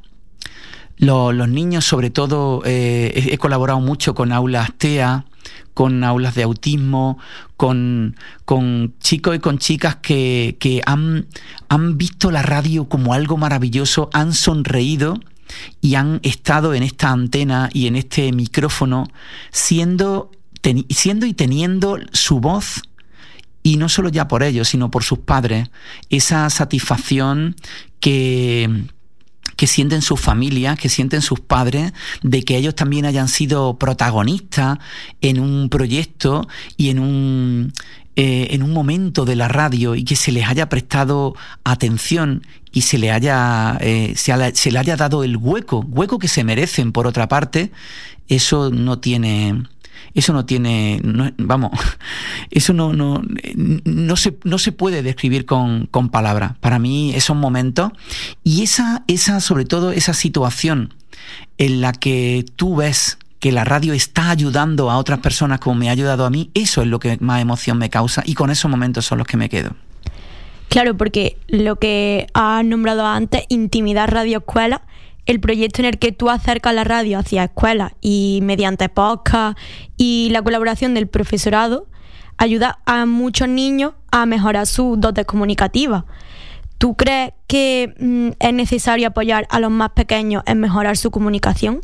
los 0.96 1.48
niños 1.50 1.84
sobre 1.84 2.08
todo, 2.08 2.62
eh, 2.64 3.28
he, 3.30 3.36
colaborado 3.36 3.78
mucho 3.80 4.14
con 4.14 4.32
aulas 4.32 4.70
TEA, 4.78 5.26
con 5.74 6.04
aulas 6.04 6.34
de 6.34 6.42
autismo, 6.42 7.18
con, 7.56 8.16
con 8.44 8.94
chicos 9.00 9.36
y 9.36 9.38
con 9.38 9.58
chicas 9.58 9.96
que, 9.96 10.56
que 10.58 10.82
han, 10.86 11.26
han 11.68 11.98
visto 11.98 12.30
la 12.30 12.42
radio 12.42 12.88
como 12.88 13.12
algo 13.12 13.36
maravilloso, 13.36 14.10
han 14.12 14.32
sonreído 14.32 15.20
y 15.80 15.94
han 15.94 16.20
estado 16.22 16.74
en 16.74 16.82
esta 16.82 17.10
antena 17.10 17.70
y 17.72 17.86
en 17.86 17.96
este 17.96 18.32
micrófono 18.32 19.08
siendo, 19.50 20.30
siendo 20.88 21.26
y 21.26 21.34
teniendo 21.34 21.98
su 22.12 22.40
voz 22.40 22.82
y 23.62 23.76
no 23.76 23.88
solo 23.88 24.08
ya 24.10 24.28
por 24.28 24.44
ellos, 24.44 24.68
sino 24.68 24.92
por 24.92 25.02
sus 25.02 25.18
padres, 25.18 25.70
esa 26.08 26.48
satisfacción 26.50 27.56
que, 27.98 28.86
que 29.56 29.66
sienten 29.66 30.02
sus 30.02 30.20
familias, 30.20 30.78
que 30.78 30.88
sienten 30.88 31.22
sus 31.22 31.40
padres, 31.40 31.92
de 32.22 32.42
que 32.42 32.56
ellos 32.56 32.74
también 32.74 33.06
hayan 33.06 33.28
sido 33.28 33.78
protagonistas 33.78 34.78
en 35.20 35.40
un 35.40 35.68
proyecto 35.68 36.46
y 36.76 36.90
en 36.90 36.98
un, 36.98 37.72
eh, 38.16 38.48
en 38.50 38.62
un 38.62 38.72
momento 38.72 39.24
de 39.24 39.36
la 39.36 39.48
radio 39.48 39.94
y 39.94 40.04
que 40.04 40.16
se 40.16 40.32
les 40.32 40.46
haya 40.48 40.68
prestado 40.68 41.34
atención 41.64 42.42
y 42.72 42.82
se 42.82 42.98
le 42.98 43.10
haya 43.10 43.78
eh, 43.80 44.14
se, 44.16 44.70
le 44.70 44.78
haya 44.78 44.96
dado 44.96 45.24
el 45.24 45.36
hueco, 45.36 45.80
hueco 45.88 46.18
que 46.18 46.28
se 46.28 46.44
merecen 46.44 46.92
por 46.92 47.06
otra 47.06 47.28
parte, 47.28 47.72
eso 48.28 48.70
no 48.70 48.98
tiene 48.98 49.62
eso 50.14 50.32
no 50.32 50.46
tiene, 50.46 51.00
vamos, 51.38 51.72
eso 52.50 52.72
no, 52.72 52.92
no, 52.92 53.22
no, 53.84 54.16
se, 54.16 54.36
no 54.44 54.58
se 54.58 54.72
puede 54.72 55.02
describir 55.02 55.46
con, 55.46 55.86
con 55.86 56.08
palabras. 56.08 56.52
Para 56.60 56.78
mí 56.78 57.12
esos 57.14 57.36
momentos 57.36 57.92
y 58.44 58.62
esa, 58.62 59.04
esa, 59.06 59.40
sobre 59.40 59.64
todo 59.64 59.92
esa 59.92 60.14
situación 60.14 60.94
en 61.58 61.80
la 61.80 61.92
que 61.92 62.44
tú 62.56 62.76
ves 62.76 63.18
que 63.40 63.52
la 63.52 63.64
radio 63.64 63.92
está 63.92 64.30
ayudando 64.30 64.90
a 64.90 64.98
otras 64.98 65.20
personas 65.20 65.60
como 65.60 65.76
me 65.76 65.88
ha 65.88 65.92
ayudado 65.92 66.24
a 66.24 66.30
mí, 66.30 66.50
eso 66.54 66.82
es 66.82 66.88
lo 66.88 66.98
que 66.98 67.18
más 67.20 67.40
emoción 67.40 67.78
me 67.78 67.90
causa 67.90 68.22
y 68.24 68.34
con 68.34 68.50
esos 68.50 68.70
momentos 68.70 69.04
son 69.04 69.18
los 69.18 69.26
que 69.26 69.36
me 69.36 69.48
quedo. 69.48 69.70
Claro, 70.68 70.96
porque 70.96 71.38
lo 71.46 71.76
que 71.76 72.26
has 72.34 72.64
nombrado 72.64 73.06
antes, 73.06 73.44
Intimidad 73.48 74.08
Radio 74.08 74.38
Escuela, 74.38 74.82
el 75.26 75.40
proyecto 75.40 75.82
en 75.82 75.86
el 75.86 75.98
que 75.98 76.12
tú 76.12 76.30
acercas 76.30 76.74
la 76.74 76.84
radio 76.84 77.18
hacia 77.18 77.44
escuelas 77.44 77.92
y 78.00 78.40
mediante 78.42 78.88
podcast 78.88 79.58
y 79.96 80.28
la 80.30 80.42
colaboración 80.42 80.94
del 80.94 81.08
profesorado, 81.08 81.88
ayuda 82.38 82.78
a 82.86 83.06
muchos 83.06 83.48
niños 83.48 83.94
a 84.10 84.26
mejorar 84.26 84.66
sus 84.66 85.00
dotes 85.00 85.26
comunicativas. 85.26 86.04
¿Tú 86.78 86.94
crees 86.94 87.32
que 87.46 87.94
mm, 87.98 88.30
es 88.38 88.52
necesario 88.52 89.08
apoyar 89.08 89.46
a 89.50 89.60
los 89.60 89.70
más 89.70 89.90
pequeños 89.90 90.42
en 90.46 90.60
mejorar 90.60 90.96
su 90.96 91.10
comunicación? 91.10 91.80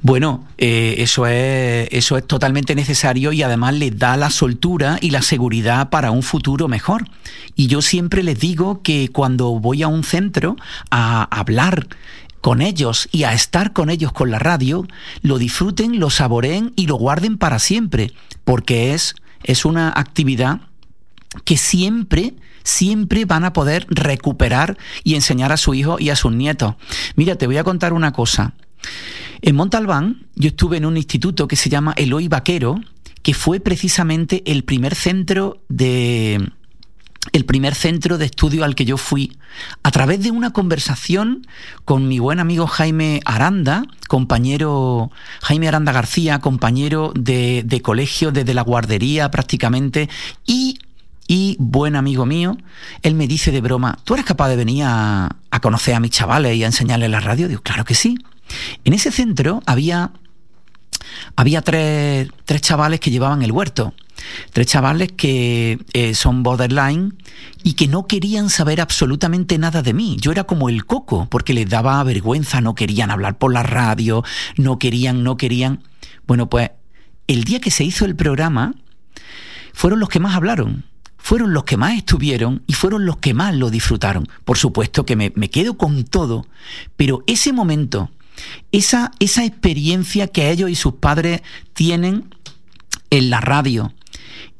Bueno, 0.00 0.46
eh, 0.58 0.96
eso, 0.98 1.26
es, 1.26 1.88
eso 1.90 2.16
es 2.16 2.26
totalmente 2.26 2.74
necesario 2.76 3.32
y 3.32 3.42
además 3.42 3.74
les 3.74 3.98
da 3.98 4.16
la 4.16 4.30
soltura 4.30 4.98
y 5.00 5.10
la 5.10 5.22
seguridad 5.22 5.90
para 5.90 6.12
un 6.12 6.22
futuro 6.22 6.68
mejor. 6.68 7.04
Y 7.56 7.66
yo 7.66 7.82
siempre 7.82 8.22
les 8.22 8.38
digo 8.38 8.82
que 8.82 9.08
cuando 9.08 9.58
voy 9.58 9.82
a 9.82 9.88
un 9.88 10.04
centro 10.04 10.56
a 10.90 11.24
hablar 11.24 11.88
con 12.40 12.62
ellos 12.62 13.08
y 13.12 13.24
a 13.24 13.32
estar 13.32 13.72
con 13.72 13.90
ellos 13.90 14.12
con 14.12 14.30
la 14.30 14.38
radio, 14.38 14.86
lo 15.22 15.38
disfruten, 15.38 15.98
lo 15.98 16.10
saboreen 16.10 16.72
y 16.76 16.86
lo 16.86 16.96
guarden 16.96 17.38
para 17.38 17.58
siempre, 17.58 18.12
porque 18.44 18.94
es, 18.94 19.14
es 19.42 19.64
una 19.64 19.88
actividad 19.88 20.60
que 21.44 21.56
siempre 21.56 22.34
siempre 22.68 23.24
van 23.24 23.44
a 23.44 23.52
poder 23.52 23.86
recuperar 23.88 24.76
y 25.02 25.14
enseñar 25.14 25.52
a 25.52 25.56
su 25.56 25.72
hijo 25.72 25.98
y 25.98 26.10
a 26.10 26.16
sus 26.16 26.32
nietos. 26.32 26.74
Mira, 27.16 27.36
te 27.36 27.46
voy 27.46 27.56
a 27.56 27.64
contar 27.64 27.94
una 27.94 28.12
cosa. 28.12 28.52
En 29.40 29.56
Montalbán 29.56 30.26
yo 30.34 30.48
estuve 30.48 30.76
en 30.76 30.84
un 30.84 30.96
instituto 30.96 31.48
que 31.48 31.56
se 31.56 31.70
llama 31.70 31.94
Eloy 31.96 32.28
Vaquero, 32.28 32.80
que 33.22 33.34
fue 33.34 33.60
precisamente 33.60 34.42
el 34.46 34.64
primer 34.64 34.94
centro 34.94 35.62
de 35.68 36.50
el 37.32 37.44
primer 37.44 37.74
centro 37.74 38.16
de 38.16 38.26
estudio 38.26 38.64
al 38.64 38.74
que 38.74 38.84
yo 38.84 38.96
fui, 38.96 39.36
a 39.82 39.90
través 39.90 40.22
de 40.22 40.30
una 40.30 40.52
conversación 40.52 41.46
con 41.84 42.08
mi 42.08 42.18
buen 42.18 42.40
amigo 42.40 42.66
Jaime 42.66 43.20
Aranda, 43.24 43.84
compañero 44.08 45.10
Jaime 45.42 45.68
Aranda 45.68 45.92
García, 45.92 46.38
compañero 46.38 47.12
de, 47.14 47.62
de 47.64 47.82
colegio 47.82 48.32
desde 48.32 48.54
la 48.54 48.62
guardería 48.62 49.30
prácticamente, 49.30 50.08
y 50.46 50.78
y 51.30 51.56
buen 51.60 51.94
amigo 51.94 52.24
mío, 52.24 52.56
él 53.02 53.14
me 53.14 53.28
dice 53.28 53.52
de 53.52 53.60
broma, 53.60 53.98
¿tú 54.04 54.14
eres 54.14 54.24
capaz 54.24 54.48
de 54.48 54.56
venir 54.56 54.84
a, 54.86 55.36
a 55.50 55.60
conocer 55.60 55.94
a 55.94 56.00
mis 56.00 56.10
chavales 56.10 56.56
y 56.56 56.64
a 56.64 56.66
enseñarles 56.66 57.10
la 57.10 57.20
radio? 57.20 57.48
Digo, 57.48 57.60
claro 57.60 57.84
que 57.84 57.94
sí. 57.94 58.16
En 58.84 58.94
ese 58.94 59.12
centro 59.12 59.62
había, 59.66 60.10
había 61.36 61.60
tres, 61.60 62.30
chavales 62.60 62.98
que 62.98 63.10
llevaban 63.10 63.42
el 63.42 63.52
huerto. 63.52 63.92
Tres 64.52 64.66
chavales 64.66 65.12
que 65.12 65.78
eh, 65.92 66.14
son 66.14 66.42
borderline 66.42 67.16
y 67.62 67.74
que 67.74 67.88
no 67.88 68.06
querían 68.06 68.50
saber 68.50 68.80
absolutamente 68.80 69.58
nada 69.58 69.82
de 69.82 69.92
mí. 69.92 70.16
Yo 70.20 70.32
era 70.32 70.44
como 70.44 70.68
el 70.68 70.86
coco, 70.86 71.28
porque 71.30 71.54
les 71.54 71.68
daba 71.68 72.02
vergüenza, 72.04 72.60
no 72.60 72.74
querían 72.74 73.10
hablar 73.10 73.38
por 73.38 73.52
la 73.52 73.62
radio, 73.62 74.24
no 74.56 74.78
querían, 74.78 75.22
no 75.22 75.36
querían. 75.36 75.82
Bueno, 76.26 76.48
pues 76.48 76.70
el 77.26 77.44
día 77.44 77.60
que 77.60 77.70
se 77.70 77.84
hizo 77.84 78.04
el 78.04 78.16
programa, 78.16 78.74
fueron 79.72 80.00
los 80.00 80.08
que 80.08 80.20
más 80.20 80.34
hablaron 80.34 80.84
fueron 81.20 81.52
los 81.52 81.64
que 81.64 81.76
más 81.76 81.94
estuvieron 81.94 82.62
y 82.66 82.72
fueron 82.72 83.04
los 83.04 83.18
que 83.18 83.34
más 83.34 83.54
lo 83.54 83.70
disfrutaron. 83.70 84.26
Por 84.44 84.56
supuesto 84.56 85.04
que 85.04 85.14
me, 85.14 85.30
me, 85.34 85.50
quedo 85.50 85.76
con 85.76 86.04
todo, 86.04 86.46
pero 86.96 87.22
ese 87.26 87.52
momento 87.52 88.08
esa, 88.72 89.10
esa 89.18 89.44
experiencia 89.44 90.28
que 90.28 90.50
ellos 90.50 90.70
y 90.70 90.74
sus 90.74 90.94
padres 90.94 91.42
tienen 91.72 92.34
en 93.10 93.30
la 93.30 93.40
radio 93.40 93.92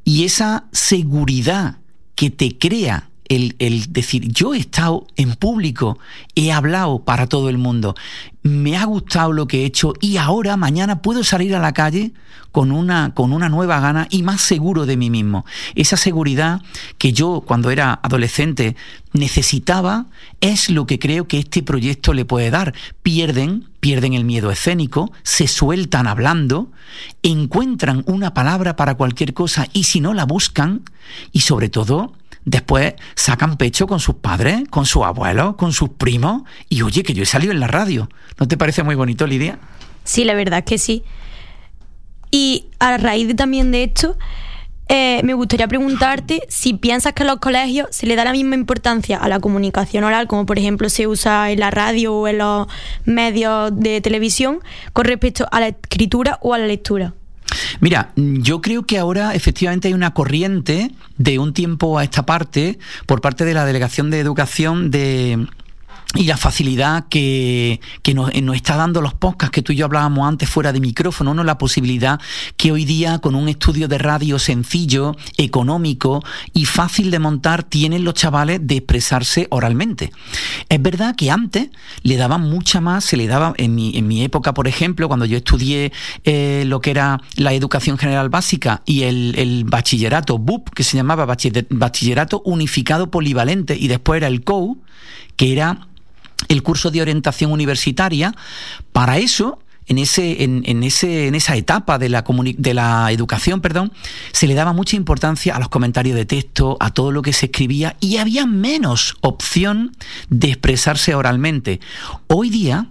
y 0.09 0.23
esa 0.23 0.65
seguridad 0.71 1.77
que 2.15 2.31
te 2.31 2.57
crea 2.57 3.08
el, 3.29 3.55
el, 3.59 3.93
decir, 3.93 4.27
yo 4.31 4.53
he 4.53 4.57
estado 4.57 5.07
en 5.15 5.35
público, 5.35 5.97
he 6.35 6.51
hablado 6.51 6.99
para 6.99 7.27
todo 7.27 7.49
el 7.49 7.57
mundo, 7.57 7.95
me 8.43 8.77
ha 8.77 8.85
gustado 8.85 9.31
lo 9.31 9.47
que 9.47 9.61
he 9.61 9.65
hecho 9.65 9.93
y 10.01 10.17
ahora, 10.17 10.57
mañana, 10.57 11.01
puedo 11.01 11.23
salir 11.23 11.55
a 11.55 11.59
la 11.59 11.73
calle 11.73 12.11
con 12.51 12.71
una, 12.71 13.13
con 13.13 13.31
una 13.31 13.49
nueva 13.49 13.79
gana 13.79 14.07
y 14.09 14.23
más 14.23 14.41
seguro 14.41 14.85
de 14.85 14.97
mí 14.97 15.09
mismo. 15.09 15.45
Esa 15.75 15.97
seguridad 15.97 16.61
que 16.97 17.13
yo 17.13 17.43
cuando 17.45 17.69
era 17.69 17.99
adolescente 18.01 18.75
necesitaba 19.13 20.07
es 20.41 20.69
lo 20.69 20.85
que 20.87 20.99
creo 20.99 21.27
que 21.27 21.39
este 21.39 21.63
proyecto 21.63 22.13
le 22.13 22.25
puede 22.25 22.49
dar. 22.49 22.73
Pierden, 23.03 23.67
pierden 23.79 24.13
el 24.13 24.25
miedo 24.25 24.51
escénico, 24.51 25.11
se 25.23 25.47
sueltan 25.47 26.07
hablando, 26.07 26.71
encuentran 27.23 28.03
una 28.07 28.33
palabra 28.33 28.75
para 28.75 28.95
cualquier 28.95 29.33
cosa 29.33 29.67
y 29.73 29.83
si 29.83 29.99
no 29.99 30.13
la 30.13 30.25
buscan 30.25 30.81
y 31.31 31.41
sobre 31.41 31.69
todo 31.69 32.13
después 32.45 32.93
sacan 33.15 33.57
pecho 33.57 33.87
con 33.87 33.99
sus 33.99 34.15
padres, 34.15 34.63
con 34.69 34.85
sus 34.85 35.03
abuelos, 35.03 35.55
con 35.55 35.73
sus 35.73 35.89
primos 35.89 36.43
y 36.69 36.81
oye 36.81 37.03
que 37.03 37.13
yo 37.13 37.23
he 37.23 37.25
salido 37.25 37.51
en 37.51 37.59
la 37.59 37.67
radio. 37.67 38.09
¿No 38.39 38.47
te 38.47 38.57
parece 38.57 38.83
muy 38.83 38.95
bonito, 38.95 39.27
Lidia? 39.27 39.59
Sí, 40.03 40.23
la 40.23 40.33
verdad 40.33 40.63
que 40.63 40.77
sí. 40.77 41.03
Y 42.31 42.67
a 42.79 42.97
raíz 42.97 43.27
de, 43.27 43.33
también 43.33 43.71
de 43.71 43.83
esto, 43.83 44.17
eh, 44.87 45.21
me 45.23 45.35
gustaría 45.35 45.67
preguntarte 45.67 46.41
si 46.49 46.73
piensas 46.73 47.13
que 47.13 47.21
en 47.23 47.27
los 47.27 47.37
colegios 47.37 47.87
se 47.91 48.07
le 48.07 48.15
da 48.15 48.23
la 48.23 48.31
misma 48.31 48.55
importancia 48.55 49.17
a 49.17 49.27
la 49.27 49.39
comunicación 49.39 50.03
oral, 50.03 50.27
como 50.27 50.47
por 50.47 50.57
ejemplo 50.57 50.89
se 50.89 51.05
usa 51.05 51.51
en 51.51 51.59
la 51.59 51.69
radio 51.69 52.15
o 52.15 52.27
en 52.27 52.39
los 52.39 52.67
medios 53.05 53.71
de 53.79 54.01
televisión, 54.01 54.61
con 54.93 55.05
respecto 55.05 55.47
a 55.51 55.59
la 55.59 55.67
escritura 55.67 56.39
o 56.41 56.55
a 56.55 56.57
la 56.57 56.65
lectura. 56.65 57.13
Mira, 57.79 58.11
yo 58.15 58.61
creo 58.61 58.83
que 58.83 58.97
ahora 58.99 59.33
efectivamente 59.33 59.87
hay 59.87 59.93
una 59.93 60.13
corriente 60.13 60.91
de 61.17 61.39
un 61.39 61.53
tiempo 61.53 61.97
a 61.97 62.03
esta 62.03 62.25
parte 62.25 62.79
por 63.05 63.21
parte 63.21 63.45
de 63.45 63.53
la 63.53 63.65
Delegación 63.65 64.09
de 64.09 64.19
Educación 64.19 64.91
de 64.91 65.47
y 66.15 66.23
la 66.23 66.37
facilidad 66.37 67.05
que, 67.07 67.79
que 68.01 68.15
nos, 68.15 68.33
nos, 68.41 68.55
está 68.55 68.75
dando 68.75 68.99
los 68.99 69.13
podcasts 69.13 69.51
que 69.51 69.61
tú 69.61 69.73
y 69.73 69.75
yo 69.75 69.85
hablábamos 69.85 70.27
antes 70.27 70.49
fuera 70.49 70.73
de 70.73 70.79
micrófono, 70.79 71.35
¿no? 71.35 71.43
La 71.43 71.59
posibilidad 71.59 72.19
que 72.57 72.71
hoy 72.71 72.83
día 72.83 73.19
con 73.19 73.35
un 73.35 73.47
estudio 73.47 73.87
de 73.87 73.99
radio 73.99 74.39
sencillo, 74.39 75.15
económico 75.37 76.23
y 76.51 76.65
fácil 76.65 77.11
de 77.11 77.19
montar 77.19 77.61
tienen 77.61 78.03
los 78.03 78.15
chavales 78.15 78.59
de 78.63 78.77
expresarse 78.77 79.45
oralmente. 79.51 80.11
Es 80.67 80.81
verdad 80.81 81.15
que 81.15 81.29
antes 81.29 81.69
le 82.01 82.17
daban 82.17 82.41
mucha 82.41 82.81
más, 82.81 83.05
se 83.05 83.15
le 83.15 83.27
daba, 83.27 83.53
en 83.57 83.75
mi, 83.75 83.95
en 83.95 84.07
mi 84.07 84.23
época, 84.23 84.55
por 84.55 84.67
ejemplo, 84.67 85.07
cuando 85.07 85.25
yo 85.25 85.37
estudié 85.37 85.91
eh, 86.23 86.63
lo 86.65 86.81
que 86.81 86.89
era 86.89 87.21
la 87.35 87.53
educación 87.53 87.99
general 87.99 88.29
básica 88.29 88.81
y 88.83 89.03
el, 89.03 89.35
el 89.37 89.63
bachillerato 89.63 90.39
BUP, 90.39 90.69
que 90.69 90.83
se 90.83 90.97
llamaba 90.97 91.27
bachillerato 91.27 92.41
unificado 92.45 93.11
polivalente, 93.11 93.77
y 93.77 93.87
después 93.87 94.17
era 94.17 94.27
el 94.27 94.43
COU, 94.43 94.81
que 95.35 95.53
era 95.53 95.85
el 96.49 96.61
curso 96.61 96.91
de 96.91 97.01
orientación 97.01 97.53
universitaria. 97.53 98.35
Para 98.91 99.17
eso, 99.19 99.59
en, 99.87 99.97
ese, 99.97 100.43
en, 100.43 100.83
ese, 100.83 101.27
en 101.27 101.35
esa 101.35 101.55
etapa 101.55 101.97
de 101.97 102.09
la, 102.09 102.23
de 102.57 102.73
la 102.73 103.11
educación, 103.11 103.61
perdón, 103.61 103.93
se 104.33 104.45
le 104.45 104.53
daba 104.53 104.73
mucha 104.73 104.97
importancia 104.97 105.55
a 105.55 105.59
los 105.59 105.69
comentarios 105.69 106.15
de 106.15 106.25
texto, 106.25 106.77
a 106.79 106.91
todo 106.91 107.11
lo 107.11 107.21
que 107.21 107.33
se 107.33 107.47
escribía 107.47 107.95
y 107.99 108.17
había 108.17 108.45
menos 108.45 109.15
opción 109.21 109.95
de 110.29 110.49
expresarse 110.49 111.15
oralmente. 111.15 111.79
Hoy 112.27 112.49
día, 112.49 112.87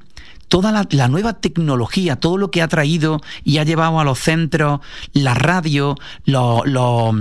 toda 0.48 0.72
la, 0.72 1.08
nueva 1.08 1.34
tecnología, 1.34 2.16
todo 2.16 2.36
lo 2.36 2.50
que 2.50 2.62
ha 2.62 2.68
traído 2.68 3.20
y 3.44 3.58
ha 3.58 3.64
llevado 3.64 4.00
a 4.00 4.04
los 4.04 4.18
centros, 4.18 4.80
la 5.12 5.34
radio, 5.34 5.96
los, 6.24 7.14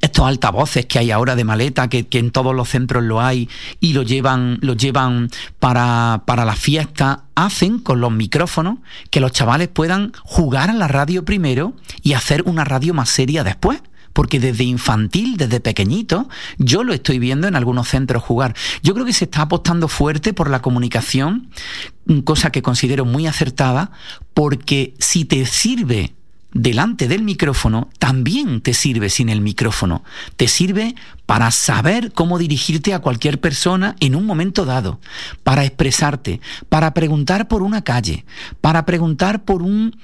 estos 0.00 0.26
altavoces 0.26 0.86
que 0.86 0.98
hay 0.98 1.10
ahora 1.10 1.36
de 1.36 1.44
maleta, 1.44 1.88
que, 1.88 2.06
en 2.10 2.30
todos 2.30 2.54
los 2.54 2.68
centros 2.68 3.02
lo 3.04 3.20
hay 3.20 3.48
y 3.80 3.92
lo 3.92 4.02
llevan, 4.02 4.58
lo 4.60 4.74
llevan 4.74 5.30
para, 5.58 6.22
para 6.26 6.44
la 6.44 6.56
fiesta, 6.56 7.24
hacen 7.34 7.78
con 7.78 8.00
los 8.00 8.12
micrófonos 8.12 8.78
que 9.10 9.20
los 9.20 9.32
chavales 9.32 9.68
puedan 9.68 10.12
jugar 10.22 10.70
a 10.70 10.74
la 10.74 10.88
radio 10.88 11.24
primero 11.24 11.74
y 12.02 12.14
hacer 12.14 12.42
una 12.46 12.64
radio 12.64 12.94
más 12.94 13.08
seria 13.08 13.44
después 13.44 13.82
porque 14.14 14.40
desde 14.40 14.64
infantil, 14.64 15.36
desde 15.36 15.60
pequeñito, 15.60 16.28
yo 16.56 16.84
lo 16.84 16.94
estoy 16.94 17.18
viendo 17.18 17.46
en 17.48 17.56
algunos 17.56 17.88
centros 17.88 18.22
jugar. 18.22 18.54
Yo 18.82 18.94
creo 18.94 19.04
que 19.04 19.12
se 19.12 19.24
está 19.24 19.42
apostando 19.42 19.88
fuerte 19.88 20.32
por 20.32 20.48
la 20.48 20.62
comunicación, 20.62 21.50
cosa 22.22 22.50
que 22.50 22.62
considero 22.62 23.04
muy 23.04 23.26
acertada, 23.26 23.90
porque 24.32 24.94
si 24.98 25.24
te 25.24 25.44
sirve 25.44 26.14
delante 26.54 27.08
del 27.08 27.22
micrófono 27.22 27.90
también 27.98 28.60
te 28.60 28.72
sirve 28.72 29.10
sin 29.10 29.28
el 29.28 29.40
micrófono. 29.40 30.04
Te 30.36 30.48
sirve 30.48 30.94
para 31.26 31.50
saber 31.50 32.12
cómo 32.12 32.38
dirigirte 32.38 32.94
a 32.94 33.00
cualquier 33.00 33.40
persona 33.40 33.96
en 34.00 34.14
un 34.14 34.24
momento 34.24 34.64
dado, 34.64 35.00
para 35.42 35.64
expresarte, 35.64 36.40
para 36.68 36.94
preguntar 36.94 37.48
por 37.48 37.62
una 37.62 37.82
calle, 37.82 38.24
para 38.60 38.86
preguntar 38.86 39.44
por 39.44 39.62
un 39.62 39.96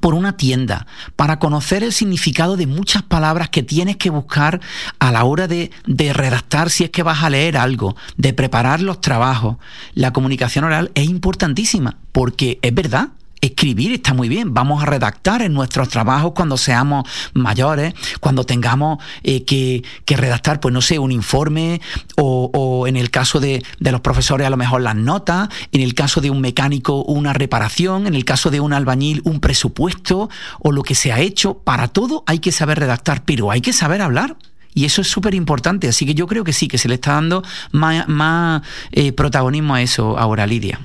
por 0.00 0.14
una 0.14 0.36
tienda, 0.36 0.86
para 1.16 1.38
conocer 1.40 1.82
el 1.82 1.92
significado 1.92 2.56
de 2.56 2.66
muchas 2.66 3.02
palabras 3.02 3.48
que 3.48 3.64
tienes 3.64 3.96
que 3.96 4.10
buscar 4.10 4.60
a 5.00 5.10
la 5.10 5.24
hora 5.24 5.48
de, 5.48 5.72
de, 5.86 6.12
redactar 6.12 6.70
si 6.70 6.84
es 6.84 6.90
que 6.90 7.02
vas 7.02 7.24
a 7.24 7.30
leer 7.30 7.56
algo, 7.56 7.96
de 8.16 8.32
preparar 8.32 8.80
los 8.80 9.00
trabajos. 9.00 9.56
La 9.94 10.12
comunicación 10.12 10.64
oral 10.64 10.92
es 10.94 11.06
importantísima, 11.08 11.96
porque 12.12 12.60
es 12.62 12.72
verdad, 12.72 13.08
escribir 13.40 13.92
está 13.92 14.14
muy 14.14 14.28
bien, 14.28 14.54
vamos 14.54 14.82
a 14.82 14.86
redactar 14.86 15.42
en 15.42 15.52
nuestros 15.52 15.88
trabajos 15.88 16.32
cuando 16.34 16.56
seamos 16.56 17.08
mayores, 17.32 17.94
cuando 18.20 18.44
tengamos 18.44 19.02
eh, 19.22 19.44
que, 19.44 19.82
redactar, 20.06 20.60
pues 20.60 20.74
no 20.74 20.82
sé, 20.82 20.98
un 20.98 21.12
informe 21.12 21.80
o, 22.16 22.86
en 22.86 22.96
el 22.96 23.10
caso 23.10 23.40
de, 23.40 23.62
de, 23.78 23.92
los 23.92 24.00
profesores 24.00 24.46
a 24.46 24.50
lo 24.50 24.56
mejor 24.56 24.82
las 24.82 24.96
notas, 24.96 25.48
en 25.72 25.80
el 25.80 25.94
caso 25.94 26.20
de 26.20 26.30
un 26.30 26.40
mecánico 26.40 27.02
una 27.04 27.32
reparación, 27.32 28.06
en 28.06 28.14
el 28.14 28.24
caso 28.24 28.50
de 28.50 28.60
un 28.60 28.72
albañil 28.72 29.22
un 29.24 29.40
presupuesto 29.40 30.28
o 30.58 30.72
lo 30.72 30.82
que 30.82 30.94
se 30.94 31.12
ha 31.12 31.20
hecho, 31.20 31.54
para 31.58 31.88
todo 31.88 32.24
hay 32.26 32.38
que 32.38 32.52
saber 32.52 32.78
redactar, 32.78 33.24
pero 33.24 33.50
hay 33.50 33.60
que 33.60 33.72
saber 33.72 34.02
hablar. 34.02 34.36
Y 34.72 34.84
eso 34.84 35.00
es 35.00 35.08
súper 35.08 35.34
importante, 35.34 35.88
así 35.88 36.06
que 36.06 36.14
yo 36.14 36.26
creo 36.26 36.44
que 36.44 36.52
sí, 36.52 36.68
que 36.68 36.78
se 36.78 36.88
le 36.88 36.94
está 36.94 37.14
dando 37.14 37.42
más, 37.72 38.62
eh, 38.92 39.12
protagonismo 39.12 39.74
a 39.74 39.82
eso 39.82 40.16
ahora, 40.16 40.46
Lidia. 40.46 40.80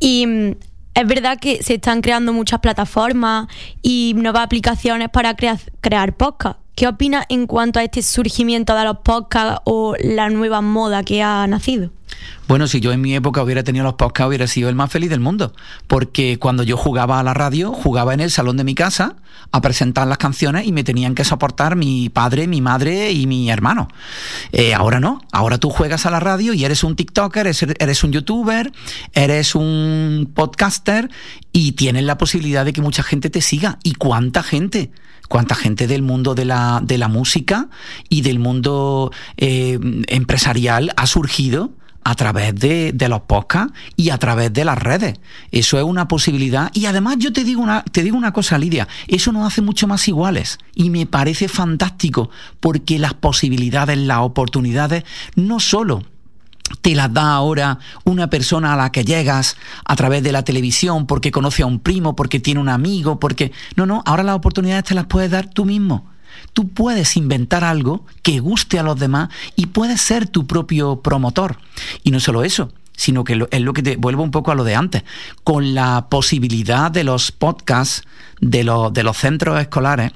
Y 0.00 0.26
mm, 0.26 0.52
es 0.94 1.06
verdad 1.06 1.38
que 1.38 1.62
se 1.62 1.74
están 1.74 2.00
creando 2.00 2.32
muchas 2.32 2.60
plataformas 2.60 3.48
y 3.82 4.12
nuevas 4.16 4.44
aplicaciones 4.44 5.08
para 5.08 5.34
crear 5.34 6.16
podcasts. 6.16 6.60
¿Qué 6.74 6.88
opinas 6.88 7.24
en 7.28 7.46
cuanto 7.46 7.78
a 7.78 7.84
este 7.84 8.02
surgimiento 8.02 8.74
de 8.74 8.84
los 8.84 8.98
podcasts 8.98 9.60
o 9.64 9.94
la 10.00 10.28
nueva 10.28 10.60
moda 10.60 11.04
que 11.04 11.22
ha 11.22 11.46
nacido? 11.46 11.90
Bueno, 12.46 12.66
si 12.66 12.80
yo 12.80 12.92
en 12.92 13.00
mi 13.00 13.14
época 13.14 13.42
hubiera 13.42 13.62
tenido 13.62 13.84
los 13.84 13.94
podcasts, 13.94 14.28
hubiera 14.28 14.46
sido 14.46 14.68
el 14.68 14.74
más 14.74 14.90
feliz 14.90 15.08
del 15.08 15.20
mundo. 15.20 15.54
Porque 15.86 16.38
cuando 16.38 16.62
yo 16.62 16.76
jugaba 16.76 17.18
a 17.18 17.22
la 17.22 17.32
radio, 17.32 17.72
jugaba 17.72 18.12
en 18.12 18.20
el 18.20 18.30
salón 18.30 18.56
de 18.56 18.64
mi 18.64 18.74
casa 18.74 19.16
a 19.50 19.60
presentar 19.60 20.06
las 20.06 20.18
canciones 20.18 20.66
y 20.66 20.72
me 20.72 20.84
tenían 20.84 21.14
que 21.14 21.24
soportar 21.24 21.76
mi 21.76 22.10
padre, 22.10 22.46
mi 22.46 22.60
madre 22.60 23.12
y 23.12 23.26
mi 23.26 23.50
hermano. 23.50 23.88
Eh, 24.52 24.74
ahora 24.74 25.00
no. 25.00 25.20
Ahora 25.32 25.58
tú 25.58 25.70
juegas 25.70 26.06
a 26.06 26.10
la 26.10 26.20
radio 26.20 26.52
y 26.52 26.64
eres 26.64 26.84
un 26.84 26.96
TikToker, 26.96 27.46
eres, 27.46 28.04
un 28.04 28.12
YouTuber, 28.12 28.72
eres 29.12 29.54
un 29.54 30.30
podcaster 30.34 31.10
y 31.52 31.72
tienes 31.72 32.04
la 32.04 32.18
posibilidad 32.18 32.64
de 32.64 32.72
que 32.72 32.82
mucha 32.82 33.02
gente 33.02 33.30
te 33.30 33.40
siga. 33.40 33.78
¿Y 33.82 33.94
cuánta 33.94 34.42
gente? 34.42 34.90
cuánta 35.26 35.54
gente 35.54 35.86
del 35.86 36.02
mundo 36.02 36.34
de 36.34 36.44
la, 36.44 36.80
de 36.84 36.98
la 36.98 37.08
música 37.08 37.68
y 38.10 38.20
del 38.20 38.38
mundo 38.38 39.10
eh, 39.38 39.78
empresarial 40.06 40.92
ha 40.96 41.06
surgido 41.06 41.72
a 42.04 42.14
través 42.14 42.54
de, 42.54 42.94
los 43.08 43.22
podcasts 43.22 43.72
y 43.96 44.10
a 44.10 44.18
través 44.18 44.52
de 44.52 44.64
las 44.64 44.78
redes. 44.78 45.18
Eso 45.50 45.78
es 45.78 45.84
una 45.84 46.06
posibilidad. 46.06 46.70
Y 46.74 46.86
además 46.86 47.16
yo 47.18 47.32
te 47.32 47.44
digo 47.44 47.62
una, 47.62 47.82
te 47.82 48.02
digo 48.02 48.16
una 48.16 48.32
cosa, 48.32 48.58
Lidia, 48.58 48.86
eso 49.08 49.32
nos 49.32 49.46
hace 49.46 49.62
mucho 49.62 49.88
más 49.88 50.06
iguales. 50.06 50.58
Y 50.74 50.90
me 50.90 51.06
parece 51.06 51.48
fantástico 51.48 52.30
porque 52.60 52.98
las 52.98 53.14
posibilidades, 53.14 53.98
las 53.98 54.18
oportunidades, 54.18 55.04
no 55.34 55.60
solo 55.60 56.02
te 56.80 56.94
las 56.94 57.12
da 57.12 57.32
ahora 57.32 57.78
una 58.04 58.28
persona 58.28 58.74
a 58.74 58.76
la 58.76 58.90
que 58.90 59.04
llegas 59.04 59.56
a 59.84 59.96
través 59.96 60.22
de 60.22 60.32
la 60.32 60.44
televisión 60.44 61.06
porque 61.06 61.30
conoce 61.30 61.62
a 61.62 61.66
un 61.66 61.80
primo, 61.80 62.16
porque 62.16 62.40
tiene 62.40 62.60
un 62.60 62.68
amigo, 62.68 63.18
porque... 63.18 63.52
No, 63.76 63.86
no, 63.86 64.02
ahora 64.06 64.22
las 64.22 64.36
oportunidades 64.36 64.84
te 64.84 64.94
las 64.94 65.06
puedes 65.06 65.30
dar 65.30 65.48
tú 65.48 65.64
mismo. 65.64 66.13
Tú 66.54 66.68
puedes 66.68 67.16
inventar 67.16 67.64
algo 67.64 68.06
que 68.22 68.40
guste 68.40 68.78
a 68.78 68.82
los 68.82 68.98
demás 68.98 69.28
y 69.56 69.66
puedes 69.66 70.00
ser 70.00 70.26
tu 70.26 70.46
propio 70.46 71.02
promotor. 71.02 71.58
Y 72.02 72.10
no 72.10 72.20
solo 72.20 72.42
eso, 72.44 72.72
sino 72.96 73.24
que 73.24 73.46
es 73.50 73.60
lo 73.60 73.72
que 73.72 73.82
te 73.82 73.96
vuelvo 73.96 74.22
un 74.22 74.30
poco 74.30 74.50
a 74.50 74.54
lo 74.54 74.64
de 74.64 74.74
antes. 74.74 75.04
Con 75.42 75.74
la 75.74 76.08
posibilidad 76.08 76.90
de 76.90 77.04
los 77.04 77.32
podcasts 77.32 78.02
de 78.40 78.64
los, 78.64 78.92
de 78.94 79.02
los 79.02 79.18
centros 79.18 79.60
escolares, 79.60 80.12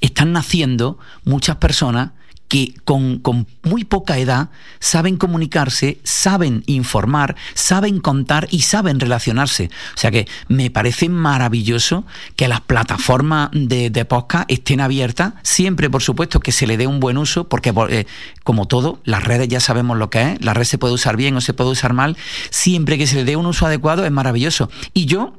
están 0.00 0.32
naciendo 0.32 0.98
muchas 1.24 1.56
personas 1.56 2.12
que 2.48 2.74
con, 2.84 3.22
muy 3.62 3.84
poca 3.84 4.18
edad 4.18 4.48
saben 4.80 5.16
comunicarse, 5.16 5.98
saben 6.02 6.62
informar, 6.66 7.36
saben 7.54 8.00
contar 8.00 8.48
y 8.50 8.62
saben 8.62 9.00
relacionarse. 9.00 9.70
O 9.94 9.98
sea 9.98 10.10
que 10.10 10.26
me 10.48 10.70
parece 10.70 11.08
maravilloso 11.08 12.04
que 12.36 12.48
las 12.48 12.62
plataformas 12.62 13.50
de, 13.52 13.90
de 13.90 14.04
podcast 14.04 14.50
estén 14.50 14.80
abiertas, 14.80 15.34
siempre 15.42 15.90
por 15.90 16.02
supuesto 16.02 16.40
que 16.40 16.52
se 16.52 16.66
le 16.66 16.76
dé 16.76 16.86
un 16.86 17.00
buen 17.00 17.18
uso, 17.18 17.48
porque 17.48 17.72
eh, 17.90 18.06
como 18.44 18.66
todo, 18.66 19.00
las 19.04 19.22
redes 19.24 19.48
ya 19.48 19.60
sabemos 19.60 19.98
lo 19.98 20.10
que 20.10 20.32
es, 20.32 20.44
la 20.44 20.54
red 20.54 20.64
se 20.64 20.78
puede 20.78 20.94
usar 20.94 21.16
bien 21.16 21.36
o 21.36 21.40
se 21.40 21.52
puede 21.52 21.70
usar 21.70 21.92
mal, 21.92 22.16
siempre 22.50 22.96
que 22.98 23.06
se 23.06 23.16
le 23.16 23.24
dé 23.24 23.36
un 23.36 23.46
uso 23.46 23.66
adecuado 23.66 24.04
es 24.04 24.12
maravilloso. 24.12 24.70
Y 24.94 25.04
yo 25.04 25.34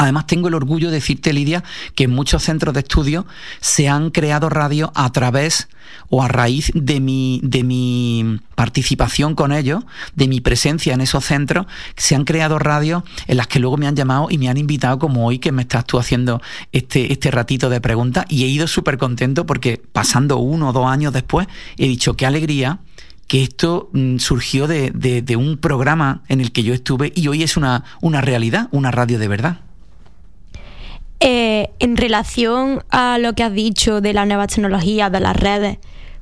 Además, 0.00 0.26
tengo 0.26 0.48
el 0.48 0.54
orgullo 0.54 0.88
de 0.88 0.94
decirte, 0.94 1.30
Lidia, 1.34 1.62
que 1.94 2.04
en 2.04 2.10
muchos 2.10 2.44
centros 2.44 2.72
de 2.72 2.80
estudio 2.80 3.26
se 3.60 3.86
han 3.90 4.08
creado 4.08 4.48
radios 4.48 4.88
a 4.94 5.12
través 5.12 5.68
o 6.08 6.22
a 6.22 6.28
raíz 6.28 6.72
de 6.74 7.00
mi, 7.00 7.38
de 7.42 7.64
mi 7.64 8.40
participación 8.54 9.34
con 9.34 9.52
ellos, 9.52 9.84
de 10.14 10.26
mi 10.26 10.40
presencia 10.40 10.94
en 10.94 11.02
esos 11.02 11.26
centros, 11.26 11.66
se 11.98 12.14
han 12.14 12.24
creado 12.24 12.58
radios 12.58 13.02
en 13.26 13.36
las 13.36 13.46
que 13.46 13.58
luego 13.58 13.76
me 13.76 13.86
han 13.86 13.94
llamado 13.94 14.28
y 14.30 14.38
me 14.38 14.48
han 14.48 14.56
invitado, 14.56 14.98
como 14.98 15.26
hoy 15.26 15.38
que 15.38 15.52
me 15.52 15.60
estás 15.60 15.84
tú 15.84 15.98
haciendo 15.98 16.40
este, 16.72 17.12
este 17.12 17.30
ratito 17.30 17.68
de 17.68 17.82
preguntas, 17.82 18.24
y 18.30 18.44
he 18.44 18.46
ido 18.46 18.66
súper 18.68 18.96
contento 18.96 19.44
porque 19.44 19.82
pasando 19.92 20.38
uno 20.38 20.70
o 20.70 20.72
dos 20.72 20.86
años 20.86 21.12
después, 21.12 21.46
he 21.76 21.86
dicho, 21.86 22.16
qué 22.16 22.24
alegría 22.24 22.78
que 23.26 23.42
esto 23.42 23.90
mm, 23.92 24.16
surgió 24.16 24.66
de, 24.66 24.92
de, 24.92 25.36
un 25.36 25.58
programa 25.58 26.22
en 26.28 26.40
el 26.40 26.52
que 26.52 26.62
yo 26.62 26.72
estuve 26.72 27.12
y 27.14 27.28
hoy 27.28 27.42
es 27.42 27.58
una, 27.58 27.84
una 28.00 28.22
realidad, 28.22 28.68
una 28.72 28.90
radio 28.90 29.18
de 29.18 29.28
verdad. 29.28 29.60
Eh, 31.22 31.68
en 31.80 31.98
relación 31.98 32.82
a 32.90 33.18
lo 33.18 33.34
que 33.34 33.42
has 33.42 33.52
dicho 33.52 34.00
de 34.00 34.14
las 34.14 34.26
nuevas 34.26 34.48
tecnologías, 34.48 35.12
de 35.12 35.20
las 35.20 35.36
redes, 35.36 35.76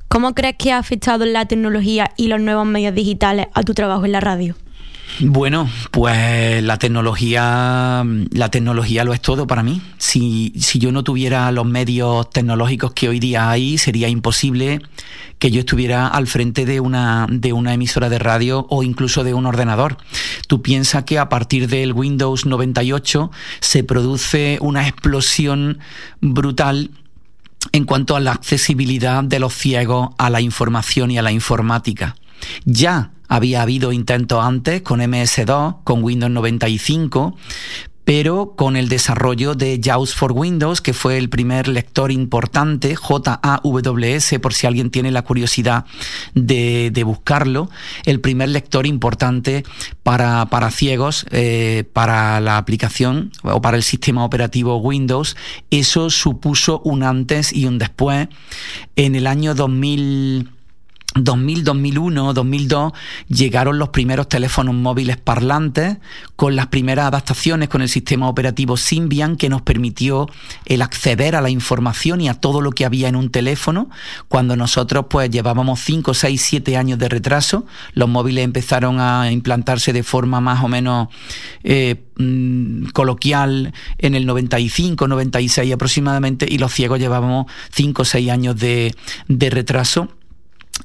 ¿cómo 0.09 0.35
crees 0.35 0.55
que 0.57 0.73
ha 0.73 0.77
afectado 0.77 1.25
la 1.25 1.45
tecnología 1.45 2.11
y 2.17 2.27
los 2.27 2.41
nuevos 2.41 2.65
medios 2.65 2.93
digitales 2.93 3.47
a 3.53 3.63
tu 3.63 3.73
trabajo 3.73 4.03
en 4.03 4.11
la 4.11 4.19
radio? 4.19 4.55
Bueno, 5.19 5.69
pues 5.91 6.63
la 6.63 6.77
tecnología, 6.77 8.05
la 8.31 8.51
tecnología 8.51 9.03
lo 9.03 9.13
es 9.13 9.21
todo 9.21 9.47
para 9.47 9.63
mí. 9.63 9.81
Si, 9.97 10.53
si, 10.57 10.79
yo 10.79 10.91
no 10.91 11.03
tuviera 11.03 11.51
los 11.51 11.65
medios 11.65 12.29
tecnológicos 12.29 12.93
que 12.93 13.09
hoy 13.09 13.19
día 13.19 13.49
hay, 13.49 13.77
sería 13.77 14.07
imposible 14.07 14.81
que 15.39 15.51
yo 15.51 15.61
estuviera 15.61 16.07
al 16.07 16.27
frente 16.27 16.65
de 16.65 16.79
una, 16.79 17.27
de 17.29 17.53
una 17.53 17.73
emisora 17.73 18.09
de 18.09 18.19
radio 18.19 18.65
o 18.69 18.83
incluso 18.83 19.23
de 19.23 19.33
un 19.33 19.45
ordenador. 19.45 19.97
Tú 20.47 20.61
piensas 20.61 21.05
que 21.05 21.17
a 21.17 21.29
partir 21.29 21.67
del 21.67 21.93
Windows 21.93 22.45
98 22.45 23.31
se 23.61 23.83
produce 23.83 24.57
una 24.61 24.87
explosión 24.87 25.79
brutal 26.21 26.91
en 27.71 27.85
cuanto 27.85 28.15
a 28.15 28.19
la 28.19 28.31
accesibilidad 28.31 29.23
de 29.23 29.39
los 29.39 29.53
ciegos 29.53 30.09
a 30.17 30.29
la 30.29 30.41
información 30.41 31.11
y 31.11 31.17
a 31.17 31.21
la 31.21 31.31
informática. 31.31 32.15
Ya 32.65 33.11
había 33.27 33.61
habido 33.61 33.91
intentos 33.91 34.43
antes 34.43 34.81
con 34.81 35.01
MS2, 35.01 35.83
con 35.83 36.03
Windows 36.03 36.31
95, 36.31 37.35
pero 38.09 38.55
con 38.55 38.75
el 38.75 38.89
desarrollo 38.89 39.53
de 39.53 39.79
JAWS 39.79 40.15
for 40.15 40.31
Windows, 40.31 40.81
que 40.81 40.93
fue 40.93 41.19
el 41.19 41.29
primer 41.29 41.67
lector 41.67 42.11
importante, 42.11 42.95
JAWS, 42.95 44.39
por 44.41 44.55
si 44.55 44.65
alguien 44.65 44.89
tiene 44.89 45.11
la 45.11 45.21
curiosidad 45.21 45.85
de, 46.33 47.03
buscarlo, 47.05 47.69
el 48.05 48.19
primer 48.19 48.49
lector 48.49 48.87
importante 48.87 49.63
para, 50.01 50.71
ciegos, 50.71 51.27
eh, 51.29 51.83
para 51.93 52.39
la 52.39 52.57
aplicación 52.57 53.31
o 53.43 53.61
para 53.61 53.77
el 53.77 53.83
sistema 53.83 54.25
operativo 54.25 54.77
Windows. 54.77 55.37
Eso 55.69 56.09
supuso 56.09 56.81
un 56.83 57.03
antes 57.03 57.53
y 57.53 57.67
un 57.67 57.77
después. 57.77 58.27
En 58.95 59.13
el 59.13 59.27
año 59.27 59.53
2000 59.53 60.49
2000, 61.15 61.63
2001, 61.63 62.33
2002 62.33 62.93
llegaron 63.29 63.79
los 63.79 63.89
primeros 63.89 64.29
teléfonos 64.29 64.75
móviles 64.75 65.17
parlantes 65.17 65.97
con 66.35 66.55
las 66.55 66.67
primeras 66.67 67.07
adaptaciones 67.07 67.67
con 67.67 67.81
el 67.81 67.89
sistema 67.89 68.29
operativo 68.29 68.77
Symbian 68.77 69.35
que 69.35 69.49
nos 69.49 69.63
permitió 69.63 70.27
el 70.65 70.83
acceder 70.83 71.35
a 71.35 71.41
la 71.41 71.49
información 71.49 72.21
y 72.21 72.29
a 72.29 72.35
todo 72.35 72.61
lo 72.61 72.71
que 72.71 72.85
había 72.85 73.09
en 73.09 73.15
un 73.15 73.31
teléfono. 73.31 73.89
Cuando 74.27 74.55
nosotros 74.55 75.07
pues 75.09 75.31
llevábamos 75.31 75.79
5, 75.79 76.13
6, 76.13 76.41
7 76.41 76.77
años 76.77 76.99
de 76.99 77.09
retraso, 77.09 77.65
los 77.93 78.07
móviles 78.07 78.43
empezaron 78.43 78.99
a 78.99 79.31
implantarse 79.31 79.93
de 79.93 80.03
forma 80.03 80.41
más 80.41 80.63
o 80.63 80.67
menos 80.67 81.07
eh, 81.63 82.03
mm, 82.17 82.89
coloquial 82.89 83.73
en 83.97 84.13
el 84.13 84.27
95, 84.27 85.07
96 85.07 85.73
aproximadamente 85.73 86.45
y 86.47 86.59
los 86.59 86.71
ciegos 86.71 86.99
llevábamos 86.99 87.47
5 87.71 88.03
o 88.03 88.05
6 88.05 88.29
años 88.29 88.59
de, 88.59 88.95
de 89.27 89.49
retraso 89.49 90.09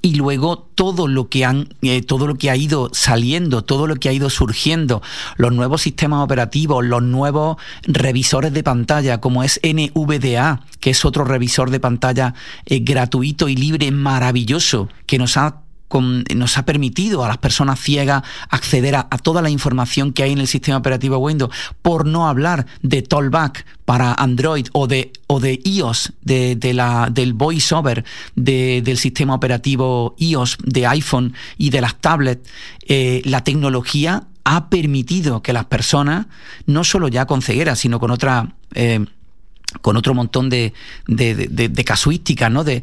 y 0.03 0.15
luego 0.15 0.59
todo 0.75 1.09
lo 1.09 1.29
que 1.29 1.45
han 1.45 1.69
eh, 1.83 2.03
todo 2.03 2.27
lo 2.27 2.37
que 2.37 2.51
ha 2.51 2.57
ido 2.57 2.91
saliendo 2.93 3.63
todo 3.63 3.87
lo 3.87 3.97
que 3.97 4.09
ha 4.09 4.13
ido 4.13 4.31
surgiendo 4.31 5.03
los 5.37 5.53
nuevos 5.53 5.83
sistemas 5.83 6.23
operativos 6.23 6.85
los 6.85 7.03
nuevos 7.03 7.57
revisores 7.83 8.53
de 8.53 8.63
pantalla 8.63 9.21
como 9.21 9.43
es 9.43 9.61
NVDA 9.63 10.63
que 10.81 10.91
es 10.91 11.05
otro 11.05 11.25
revisor 11.25 11.71
de 11.71 11.81
pantalla 11.81 12.35
eh, 12.67 12.81
gratuito 12.81 13.49
y 13.49 13.57
libre 13.57 13.91
maravilloso 13.91 14.89
que 15.07 15.19
nos 15.19 15.37
ha 15.37 15.64
nos 16.35 16.59
ha 16.59 16.65
permitido 16.65 17.25
a 17.25 17.29
las 17.29 17.39
personas 17.39 17.79
ciegas 17.81 18.23
acceder 18.49 18.97
a, 18.97 19.09
toda 19.23 19.43
la 19.43 19.51
información 19.51 20.13
que 20.13 20.25
hay 20.25 20.33
en 20.33 20.39
el 20.39 20.49
sistema 20.49 20.79
operativo 20.79 21.19
Windows, 21.19 21.55
por 21.83 22.07
no 22.07 22.29
hablar 22.29 22.67
de 22.83 23.03
Tollback 23.03 23.65
para 23.85 24.13
Android 24.13 24.67
o 24.73 24.87
de, 24.87 25.13
o 25.27 25.41
de 25.41 25.61
iOS, 25.65 26.13
de, 26.23 26.73
la, 26.75 27.09
del 27.11 27.33
voiceover 27.33 28.05
del 28.35 28.99
sistema 28.99 29.35
operativo 29.35 30.15
iOS 30.19 30.59
de 30.65 30.87
iPhone 30.87 31.35
y 31.59 31.71
de 31.71 31.81
las 31.81 32.01
tablets, 32.01 32.49
eh, 32.87 33.23
la 33.25 33.45
tecnología 33.45 34.25
ha 34.45 34.69
permitido 34.69 35.43
que 35.43 35.53
las 35.53 35.65
personas, 35.67 36.27
no 36.67 36.85
solo 36.85 37.09
ya 37.09 37.27
con 37.27 37.43
ceguera, 37.43 37.77
sino 37.77 38.01
con 38.01 38.11
otra... 38.11 38.55
Eh, 38.75 39.05
con 39.81 39.97
otro 39.97 40.15
montón 40.15 40.51
de, 40.51 40.73
de, 41.07 41.85
casuísticas, 41.85 42.51
¿no? 42.51 42.65
De, 42.65 42.83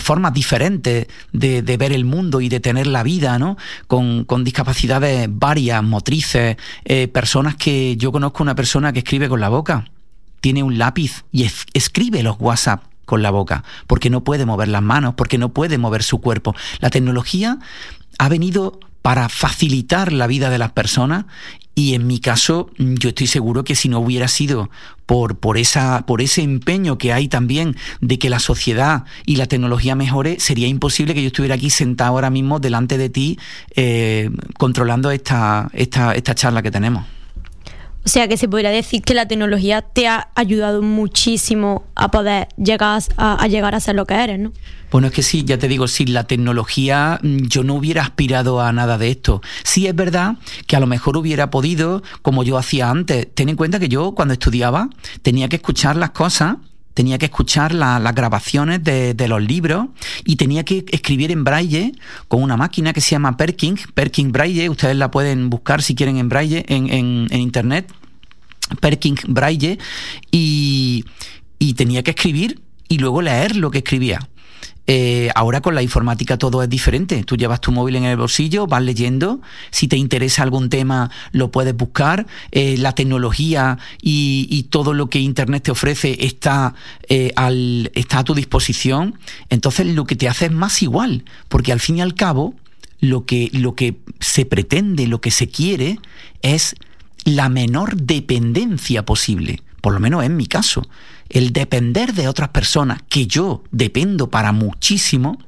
formas 0.00 0.32
diferentes 0.32 1.06
de, 1.32 1.76
ver 1.76 1.92
el 1.92 2.04
mundo 2.04 2.40
y 2.40 2.48
de 2.48 2.60
tener 2.60 2.86
la 2.86 3.02
vida, 3.02 3.38
¿no? 3.38 3.56
Con, 3.86 4.26
discapacidades 4.44 5.28
varias, 5.30 5.82
motrices, 5.82 6.56
eh, 6.84 7.08
personas 7.08 7.56
que 7.56 7.96
yo 7.96 8.12
conozco 8.12 8.42
una 8.42 8.54
persona 8.54 8.92
que 8.92 9.00
escribe 9.00 9.28
con 9.28 9.40
la 9.40 9.48
boca, 9.48 9.84
tiene 10.40 10.62
un 10.62 10.78
lápiz 10.78 11.24
y 11.32 11.48
escribe 11.74 12.22
los 12.22 12.36
WhatsApp 12.38 12.84
con 13.04 13.22
la 13.22 13.30
boca, 13.30 13.64
porque 13.86 14.10
no 14.10 14.22
puede 14.22 14.44
mover 14.44 14.68
las 14.68 14.82
manos, 14.82 15.14
porque 15.14 15.38
no 15.38 15.48
puede 15.50 15.78
mover 15.78 16.02
su 16.02 16.20
cuerpo. 16.20 16.54
La 16.80 16.90
tecnología 16.90 17.58
ha 18.18 18.28
venido 18.28 18.78
para 19.02 19.28
facilitar 19.28 20.12
la 20.12 20.26
vida 20.26 20.50
de 20.50 20.58
las 20.58 20.72
personas 20.72 21.26
y 21.78 21.94
en 21.94 22.08
mi 22.08 22.18
caso, 22.18 22.70
yo 22.76 23.10
estoy 23.10 23.28
seguro 23.28 23.62
que 23.62 23.76
si 23.76 23.88
no 23.88 24.00
hubiera 24.00 24.26
sido 24.26 24.68
por, 25.06 25.38
por, 25.38 25.58
esa, 25.58 26.04
por 26.06 26.20
ese 26.20 26.42
empeño 26.42 26.98
que 26.98 27.12
hay 27.12 27.28
también 27.28 27.76
de 28.00 28.18
que 28.18 28.30
la 28.30 28.40
sociedad 28.40 29.04
y 29.26 29.36
la 29.36 29.46
tecnología 29.46 29.94
mejore, 29.94 30.40
sería 30.40 30.66
imposible 30.66 31.14
que 31.14 31.22
yo 31.22 31.28
estuviera 31.28 31.54
aquí 31.54 31.70
sentado 31.70 32.10
ahora 32.10 32.30
mismo 32.30 32.58
delante 32.58 32.98
de 32.98 33.10
ti 33.10 33.38
eh, 33.76 34.28
controlando 34.58 35.12
esta, 35.12 35.70
esta, 35.72 36.14
esta 36.14 36.34
charla 36.34 36.62
que 36.62 36.72
tenemos. 36.72 37.04
O 38.04 38.08
sea 38.08 38.28
que 38.28 38.36
se 38.36 38.48
podría 38.48 38.70
decir 38.70 39.02
que 39.02 39.12
la 39.14 39.28
tecnología 39.28 39.82
te 39.82 40.08
ha 40.08 40.30
ayudado 40.34 40.82
muchísimo 40.82 41.84
a 41.94 42.10
poder 42.10 42.48
llegar 42.56 43.02
a, 43.16 43.46
llegar 43.48 43.74
a 43.74 43.80
ser 43.80 43.96
lo 43.96 44.06
que 44.06 44.14
eres, 44.14 44.38
¿no? 44.38 44.52
Bueno, 44.90 45.08
es 45.08 45.12
que 45.12 45.22
sí, 45.22 45.44
ya 45.44 45.58
te 45.58 45.68
digo, 45.68 45.86
sin 45.88 46.14
la 46.14 46.24
tecnología 46.24 47.20
mm, 47.22 47.48
yo 47.48 47.64
no 47.64 47.74
hubiera 47.74 48.02
aspirado 48.02 48.60
a 48.60 48.72
nada 48.72 48.96
de 48.96 49.10
esto. 49.10 49.42
Sí 49.62 49.86
es 49.86 49.94
verdad 49.94 50.36
que 50.66 50.76
a 50.76 50.80
lo 50.80 50.86
mejor 50.86 51.16
hubiera 51.16 51.50
podido, 51.50 52.02
como 52.22 52.44
yo 52.44 52.56
hacía 52.56 52.88
antes, 52.88 53.28
ten 53.34 53.50
en 53.50 53.56
cuenta 53.56 53.78
que 53.78 53.88
yo 53.88 54.14
cuando 54.14 54.32
estudiaba 54.32 54.88
tenía 55.22 55.48
que 55.48 55.56
escuchar 55.56 55.96
las 55.96 56.10
cosas 56.10 56.56
tenía 56.98 57.16
que 57.16 57.26
escuchar 57.26 57.74
las 57.74 58.12
grabaciones 58.12 58.82
de, 58.82 59.28
los 59.28 59.40
libros 59.40 59.86
y 60.24 60.34
tenía 60.34 60.64
que 60.64 60.84
escribir 60.90 61.30
en 61.30 61.44
braille 61.44 61.92
con 62.26 62.42
una 62.42 62.56
máquina 62.56 62.92
que 62.92 63.00
se 63.00 63.12
llama 63.12 63.36
Perking, 63.36 63.76
Perking 63.94 64.32
Braille, 64.32 64.68
ustedes 64.68 64.96
la 64.96 65.08
pueden 65.08 65.48
buscar 65.48 65.80
si 65.80 65.94
quieren 65.94 66.16
en 66.16 66.28
braille 66.28 66.64
en, 66.66 67.28
internet, 67.30 67.92
Perking 68.80 69.14
Braille, 69.28 69.78
y 70.32 71.04
tenía 71.76 72.02
que 72.02 72.10
escribir 72.10 72.62
y 72.88 72.98
luego 72.98 73.22
leer 73.22 73.54
lo 73.54 73.70
que 73.70 73.78
escribía. 73.78 74.18
Eh, 74.90 75.28
ahora 75.34 75.60
con 75.60 75.74
la 75.74 75.82
informática 75.82 76.38
todo 76.38 76.62
es 76.62 76.68
diferente. 76.68 77.22
Tú 77.22 77.36
llevas 77.36 77.60
tu 77.60 77.70
móvil 77.70 77.96
en 77.96 78.04
el 78.04 78.16
bolsillo, 78.16 78.66
vas 78.66 78.82
leyendo. 78.82 79.40
Si 79.70 79.86
te 79.86 79.98
interesa 79.98 80.42
algún 80.42 80.70
tema, 80.70 81.10
lo 81.30 81.50
puedes 81.50 81.76
buscar. 81.76 82.26
Eh, 82.52 82.78
la 82.78 82.94
tecnología 82.94 83.78
y, 84.00 84.66
todo 84.70 84.94
lo 84.94 85.08
que 85.08 85.18
Internet 85.18 85.64
te 85.64 85.70
ofrece 85.70 86.26
está, 86.26 86.74
eh, 87.08 87.32
al, 87.36 87.90
está 87.94 88.20
a 88.20 88.24
tu 88.24 88.34
disposición. 88.34 89.18
Entonces 89.50 89.86
lo 89.86 90.06
que 90.06 90.16
te 90.16 90.28
hace 90.28 90.46
es 90.46 90.52
más 90.52 90.82
igual, 90.82 91.24
porque 91.48 91.72
al 91.72 91.80
fin 91.80 91.98
y 91.98 92.00
al 92.00 92.14
cabo 92.14 92.54
lo 93.00 93.26
que, 93.26 93.50
lo 93.52 93.74
que 93.74 93.96
se 94.20 94.46
pretende, 94.46 95.06
lo 95.06 95.20
que 95.20 95.30
se 95.30 95.48
quiere 95.48 95.98
es 96.40 96.74
la 97.24 97.50
menor 97.50 97.96
dependencia 97.96 99.04
posible, 99.04 99.60
por 99.82 99.92
lo 99.92 100.00
menos 100.00 100.24
en 100.24 100.36
mi 100.36 100.46
caso 100.46 100.86
el 101.28 101.52
depender 101.52 102.14
de 102.14 102.28
otras 102.28 102.50
personas, 102.50 103.02
que 103.08 103.26
yo 103.26 103.62
dependo 103.70 104.30
para 104.30 104.52
muchísimo, 104.52 105.38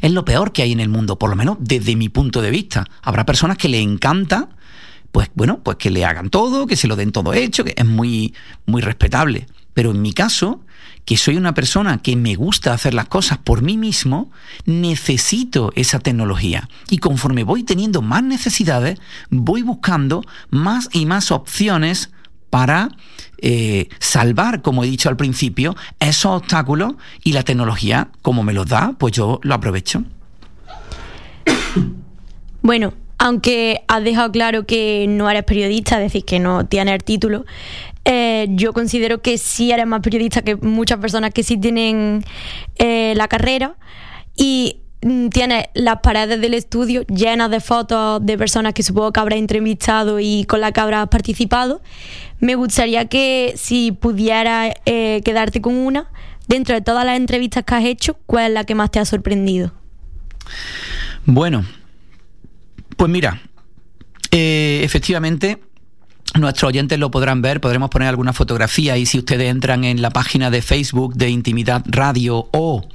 es 0.00 0.12
lo 0.12 0.24
peor 0.24 0.52
que 0.52 0.62
hay 0.62 0.72
en 0.72 0.80
el 0.80 0.88
mundo, 0.88 1.18
por 1.18 1.30
lo 1.30 1.36
menos 1.36 1.56
desde 1.60 1.96
mi 1.96 2.08
punto 2.08 2.42
de 2.42 2.50
vista. 2.50 2.84
Habrá 3.02 3.26
personas 3.26 3.58
que 3.58 3.68
le 3.68 3.80
encanta, 3.80 4.50
pues 5.12 5.30
bueno, 5.34 5.60
pues 5.62 5.76
que 5.76 5.90
le 5.90 6.04
hagan 6.04 6.30
todo, 6.30 6.66
que 6.66 6.76
se 6.76 6.88
lo 6.88 6.96
den 6.96 7.12
todo 7.12 7.34
hecho, 7.34 7.64
que 7.64 7.74
es 7.76 7.86
muy, 7.86 8.34
muy 8.66 8.82
respetable. 8.82 9.46
Pero 9.72 9.90
en 9.90 10.00
mi 10.00 10.12
caso, 10.12 10.60
que 11.04 11.16
soy 11.16 11.36
una 11.36 11.54
persona 11.54 11.98
que 11.98 12.16
me 12.16 12.34
gusta 12.34 12.72
hacer 12.72 12.94
las 12.94 13.08
cosas 13.08 13.38
por 13.38 13.62
mí 13.62 13.76
mismo, 13.76 14.30
necesito 14.64 15.72
esa 15.74 15.98
tecnología. 15.98 16.68
Y 16.88 16.98
conforme 16.98 17.44
voy 17.44 17.64
teniendo 17.64 18.00
más 18.00 18.22
necesidades, 18.22 18.98
voy 19.30 19.62
buscando 19.62 20.22
más 20.50 20.88
y 20.92 21.06
más 21.06 21.30
opciones 21.30 22.10
para 22.54 22.90
eh, 23.38 23.88
salvar, 23.98 24.62
como 24.62 24.84
he 24.84 24.86
dicho 24.86 25.08
al 25.08 25.16
principio, 25.16 25.74
esos 25.98 26.42
obstáculos 26.42 26.94
y 27.24 27.32
la 27.32 27.42
tecnología, 27.42 28.10
como 28.22 28.44
me 28.44 28.52
los 28.52 28.66
da, 28.66 28.94
pues 28.96 29.12
yo 29.12 29.40
lo 29.42 29.54
aprovecho. 29.54 30.04
Bueno, 32.62 32.94
aunque 33.18 33.82
has 33.88 34.04
dejado 34.04 34.30
claro 34.30 34.66
que 34.66 35.06
no 35.08 35.28
eres 35.28 35.42
periodista, 35.42 35.96
es 35.96 36.12
decir, 36.12 36.24
que 36.24 36.38
no 36.38 36.64
tienes 36.64 36.94
el 36.94 37.02
título, 37.02 37.44
eh, 38.04 38.46
yo 38.50 38.72
considero 38.72 39.20
que 39.20 39.36
sí 39.36 39.72
eres 39.72 39.88
más 39.88 40.00
periodista 40.00 40.42
que 40.42 40.54
muchas 40.54 41.00
personas 41.00 41.34
que 41.34 41.42
sí 41.42 41.56
tienen 41.56 42.24
eh, 42.76 43.14
la 43.16 43.26
carrera 43.26 43.74
y 44.36 44.76
mm, 45.04 45.28
tienes 45.28 45.66
las 45.74 46.00
paredes 46.00 46.40
del 46.40 46.54
estudio 46.54 47.02
llenas 47.06 47.50
de 47.50 47.60
fotos 47.60 48.24
de 48.26 48.36
personas 48.36 48.74
que 48.74 48.82
supongo 48.82 49.12
que 49.12 49.20
habrás 49.20 49.38
entrevistado 49.38 50.18
y 50.18 50.44
con 50.46 50.60
las 50.60 50.72
que 50.72 50.80
habrás 50.80 51.08
participado 51.08 51.80
me 52.40 52.56
gustaría 52.56 53.04
que 53.06 53.54
si 53.56 53.92
pudiera 53.92 54.74
eh, 54.84 55.22
quedarte 55.24 55.60
con 55.60 55.74
una, 55.74 56.10
dentro 56.48 56.74
de 56.74 56.80
todas 56.80 57.06
las 57.06 57.16
entrevistas 57.16 57.62
que 57.64 57.74
has 57.74 57.84
hecho, 57.84 58.18
¿cuál 58.26 58.46
es 58.46 58.52
la 58.52 58.64
que 58.64 58.74
más 58.74 58.90
te 58.90 58.98
ha 58.98 59.04
sorprendido? 59.04 59.72
Bueno, 61.24 61.64
pues 62.96 63.10
mira, 63.10 63.40
Eh, 64.36 64.80
efectivamente, 64.82 65.60
Nuestros 66.34 66.68
oyentes 66.68 66.98
lo 66.98 67.10
podrán 67.10 67.42
ver, 67.42 67.60
podremos 67.60 67.90
poner 67.90 68.08
alguna 68.08 68.32
fotografía 68.32 68.96
y 68.96 69.06
si 69.06 69.18
ustedes 69.18 69.50
entran 69.50 69.84
en 69.84 70.02
la 70.02 70.10
página 70.10 70.50
de 70.50 70.62
Facebook 70.62 71.14
de 71.14 71.30
Intimidad 71.30 71.84
Radio 71.86 72.48
o 72.52 72.88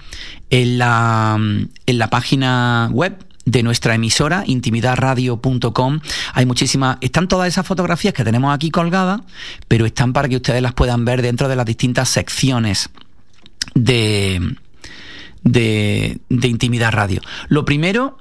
en 0.49 0.77
la, 0.77 1.37
en 1.37 1.97
la 1.97 2.09
página 2.09 2.89
web 2.91 3.17
de 3.45 3.63
nuestra 3.63 3.95
emisora, 3.95 4.43
intimidadradio.com. 4.45 5.99
Hay 6.33 6.45
muchísimas, 6.45 6.97
están 7.01 7.27
todas 7.27 7.47
esas 7.47 7.65
fotografías 7.65 8.13
que 8.13 8.23
tenemos 8.23 8.53
aquí 8.53 8.69
colgadas, 8.71 9.21
pero 9.67 9.85
están 9.85 10.13
para 10.13 10.27
que 10.27 10.35
ustedes 10.35 10.61
las 10.61 10.73
puedan 10.73 11.05
ver 11.05 11.21
dentro 11.21 11.47
de 11.47 11.55
las 11.55 11.65
distintas 11.65 12.09
secciones 12.09 12.89
de, 13.73 14.55
de, 15.43 16.19
de 16.29 16.47
Intimidad 16.47 16.91
Radio. 16.91 17.21
Lo 17.47 17.65
primero, 17.65 18.17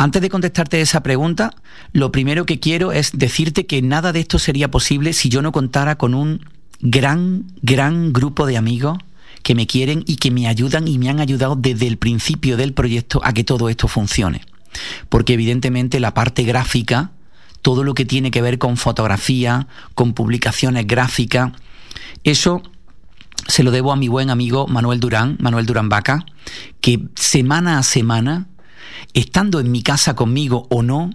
antes 0.00 0.22
de 0.22 0.30
contestarte 0.30 0.80
esa 0.80 1.02
pregunta, 1.02 1.52
lo 1.92 2.10
primero 2.10 2.46
que 2.46 2.58
quiero 2.58 2.90
es 2.90 3.10
decirte 3.12 3.66
que 3.66 3.82
nada 3.82 4.14
de 4.14 4.20
esto 4.20 4.38
sería 4.38 4.70
posible 4.70 5.12
si 5.12 5.28
yo 5.28 5.42
no 5.42 5.52
contara 5.52 5.98
con 5.98 6.14
un 6.14 6.40
gran, 6.80 7.44
gran 7.60 8.14
grupo 8.14 8.46
de 8.46 8.56
amigos 8.56 8.96
que 9.42 9.54
me 9.54 9.66
quieren 9.66 10.02
y 10.06 10.16
que 10.16 10.30
me 10.30 10.48
ayudan 10.48 10.88
y 10.88 10.96
me 10.96 11.10
han 11.10 11.20
ayudado 11.20 11.54
desde 11.54 11.86
el 11.86 11.98
principio 11.98 12.56
del 12.56 12.72
proyecto 12.72 13.20
a 13.24 13.34
que 13.34 13.44
todo 13.44 13.68
esto 13.68 13.88
funcione. 13.88 14.40
Porque 15.10 15.34
evidentemente 15.34 16.00
la 16.00 16.14
parte 16.14 16.44
gráfica, 16.44 17.10
todo 17.60 17.84
lo 17.84 17.92
que 17.92 18.06
tiene 18.06 18.30
que 18.30 18.40
ver 18.40 18.56
con 18.56 18.78
fotografía, 18.78 19.68
con 19.94 20.14
publicaciones 20.14 20.86
gráficas, 20.86 21.52
eso 22.24 22.62
se 23.48 23.62
lo 23.62 23.70
debo 23.70 23.92
a 23.92 23.96
mi 23.96 24.08
buen 24.08 24.30
amigo 24.30 24.66
Manuel 24.66 25.00
Durán, 25.00 25.36
Manuel 25.40 25.66
Durán 25.66 25.90
Vaca, 25.90 26.24
que 26.80 27.00
semana 27.16 27.78
a 27.78 27.82
semana, 27.82 28.46
estando 29.14 29.60
en 29.60 29.70
mi 29.70 29.82
casa 29.82 30.14
conmigo 30.14 30.66
o 30.70 30.82
no, 30.82 31.10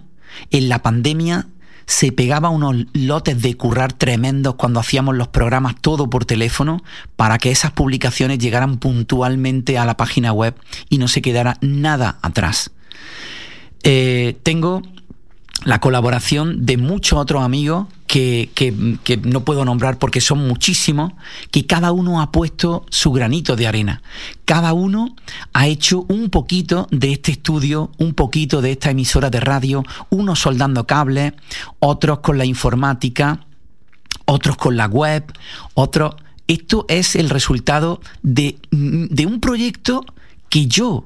en 0.50 0.68
la 0.68 0.82
pandemia 0.82 1.46
se 1.86 2.10
pegaba 2.10 2.50
unos 2.50 2.86
lotes 2.92 3.40
de 3.40 3.56
currar 3.56 3.92
tremendos 3.92 4.56
cuando 4.56 4.80
hacíamos 4.80 5.16
los 5.16 5.28
programas 5.28 5.76
todo 5.80 6.10
por 6.10 6.24
teléfono 6.24 6.82
para 7.14 7.38
que 7.38 7.52
esas 7.52 7.70
publicaciones 7.70 8.38
llegaran 8.38 8.78
puntualmente 8.78 9.78
a 9.78 9.84
la 9.84 9.96
página 9.96 10.32
web 10.32 10.54
y 10.88 10.98
no 10.98 11.06
se 11.06 11.22
quedara 11.22 11.58
nada 11.60 12.18
atrás. 12.22 12.72
Eh, 13.84 14.36
tengo 14.42 14.82
la 15.64 15.80
colaboración 15.80 16.66
de 16.66 16.76
muchos 16.76 17.18
otros 17.18 17.42
amigos 17.42 17.86
que, 18.06 18.48
no 19.24 19.44
puedo 19.44 19.64
nombrar 19.64 19.98
porque 19.98 20.20
son 20.20 20.46
muchísimos, 20.46 21.12
que 21.50 21.66
cada 21.66 21.92
uno 21.92 22.20
ha 22.20 22.30
puesto 22.30 22.86
su 22.88 23.12
granito 23.12 23.56
de 23.56 23.66
arena. 23.66 24.02
Cada 24.44 24.72
uno 24.72 25.14
ha 25.52 25.66
hecho 25.66 26.04
un 26.08 26.30
poquito 26.30 26.88
de 26.90 27.12
este 27.12 27.32
estudio, 27.32 27.90
un 27.98 28.14
poquito 28.14 28.62
de 28.62 28.72
esta 28.72 28.90
emisora 28.90 29.28
de 29.28 29.40
radio, 29.40 29.84
unos 30.08 30.40
soldando 30.40 30.86
cables, 30.86 31.32
otros 31.78 32.20
con 32.20 32.38
la 32.38 32.44
informática, 32.44 33.46
otros 34.24 34.56
con 34.56 34.76
la 34.76 34.86
web, 34.86 35.24
otros... 35.74 36.14
Esto 36.48 36.86
es 36.88 37.16
el 37.16 37.28
resultado 37.28 38.00
de, 38.22 38.56
un 38.70 39.40
proyecto 39.40 40.06
que 40.48 40.68
yo 40.68 41.04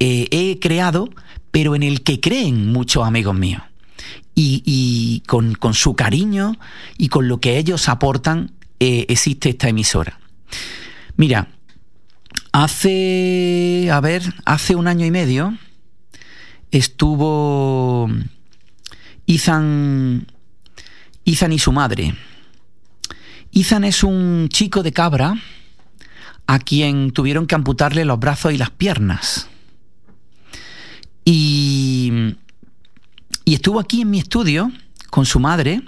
eh, 0.00 0.26
he 0.32 0.58
creado, 0.58 1.10
pero 1.52 1.76
en 1.76 1.84
el 1.84 2.02
que 2.02 2.18
creen 2.18 2.72
muchos 2.72 3.06
amigos 3.06 3.36
míos 3.36 3.62
y, 4.42 5.22
con, 5.26 5.74
su 5.74 5.94
cariño 5.94 6.56
y 6.96 7.08
con 7.08 7.28
lo 7.28 7.40
que 7.40 7.58
ellos 7.58 7.88
aportan 7.88 8.52
eh, 8.78 9.06
existe 9.08 9.50
esta 9.50 9.68
emisora. 9.68 10.18
Mira, 11.16 11.48
hace, 12.52 13.90
a 13.92 14.00
ver, 14.00 14.22
hace 14.44 14.74
un 14.74 14.88
año 14.88 15.04
y 15.04 15.10
medio 15.10 15.56
estuvo 16.70 18.08
Ethan, 19.26 20.26
Ethan 21.24 21.52
y 21.52 21.58
su 21.58 21.72
madre. 21.72 22.14
Ethan 23.52 23.84
es 23.84 24.02
un 24.02 24.48
chico 24.48 24.82
de 24.82 24.92
cabra 24.92 25.34
a 26.46 26.58
quien 26.58 27.10
tuvieron 27.10 27.46
que 27.46 27.54
amputarle 27.54 28.04
los 28.04 28.18
brazos 28.18 28.52
y 28.52 28.58
las 28.58 28.70
piernas. 28.70 29.48
Y 31.24 32.09
y 33.50 33.54
estuvo 33.54 33.80
aquí 33.80 34.02
en 34.02 34.10
mi 34.10 34.20
estudio 34.20 34.70
con 35.10 35.26
su 35.26 35.40
madre 35.40 35.82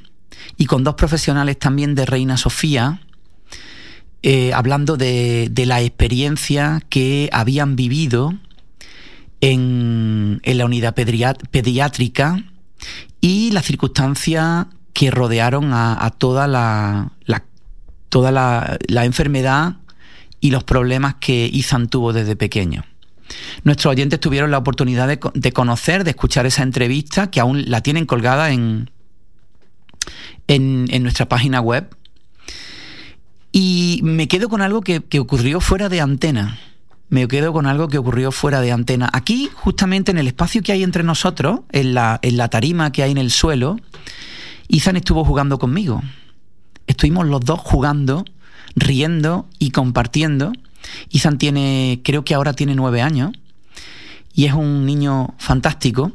y 0.57 0.66
con 0.66 0.83
dos 0.83 0.96
profesionales 0.96 1.61
también 1.61 1.94
de 1.94 2.05
Reina 2.07 2.37
Sofía, 2.37 3.01
eh, 4.25 4.53
hablando 4.53 4.96
de, 4.96 5.48
la 5.64 5.81
experiencia 5.81 6.83
que 6.88 7.31
habían 7.33 7.77
vivido 7.77 8.35
en, 9.40 10.40
la 10.44 10.64
unidad 10.64 10.92
pediátrica 10.92 12.42
y 13.20 13.53
las 13.53 13.64
circunstancias 13.64 14.66
que 14.92 15.12
rodearon 15.12 15.70
a, 15.72 16.12
toda, 16.18 16.48
la, 16.48 17.12
toda 18.09 18.33
la 18.33 19.05
enfermedad 19.05 19.77
y 20.40 20.51
los 20.51 20.64
problemas 20.64 21.14
que 21.20 21.46
Ethan 21.46 21.87
tuvo 21.87 22.12
desde 22.12 22.35
pequeño. 22.35 22.83
Nuestros 23.64 23.92
oyentes 23.92 24.21
tuvieron 24.21 24.51
la 24.51 24.59
oportunidad 24.59 25.09
de, 25.09 25.53
conocer, 25.53 26.05
de 26.05 26.11
escuchar 26.11 26.47
esa 26.47 26.62
entrevista 26.62 27.31
que 27.31 27.40
aún 27.40 27.71
la 27.71 27.81
tienen 27.81 28.07
colgada 28.07 28.51
en, 28.51 28.90
en, 30.49 31.03
nuestra 31.03 31.29
página 31.29 31.61
web. 31.61 31.95
Y 33.53 34.01
me 34.03 34.29
quedo 34.29 34.49
con 34.49 34.62
algo 34.62 34.81
que, 34.81 35.03
ocurrió 35.18 35.61
fuera 35.61 35.88
de 35.88 36.01
antena. 36.01 36.59
Me 37.09 37.29
quedo 37.29 37.53
con 37.53 37.66
algo 37.66 37.88
que 37.88 37.99
ocurrió 37.99 38.33
fuera 38.33 38.61
de 38.61 38.73
antena. 38.73 39.11
Aquí, 39.12 39.51
justamente 39.55 40.11
en 40.11 40.18
el 40.18 40.27
espacio 40.27 40.62
que 40.62 40.73
hay 40.73 40.83
entre 40.83 41.03
nosotros, 41.03 41.61
en 41.71 41.92
la, 41.92 42.18
en 42.23 42.38
la 42.38 42.49
tarima 42.49 42.90
que 42.90 43.03
hay 43.03 43.11
en 43.11 43.18
el 43.18 43.31
suelo, 43.31 43.77
Ethan 44.68 44.97
estuvo 44.97 45.25
jugando 45.25 45.59
conmigo. 45.59 46.03
Estuvimos 46.87 47.27
los 47.27 47.42
dos 47.42 47.61
jugando, 47.61 48.25
riendo 48.75 49.47
y 49.59 49.71
compartiendo. 49.71 50.53
Ethan 51.12 51.38
tiene, 51.38 52.01
creo 52.05 52.25
que 52.25 52.35
ahora 52.35 52.53
tiene 52.53 52.75
nueve 52.75 53.03
años 53.03 53.33
y 54.35 54.47
es 54.47 54.53
un 54.53 54.87
niño 54.87 55.35
fantástico. 55.38 56.12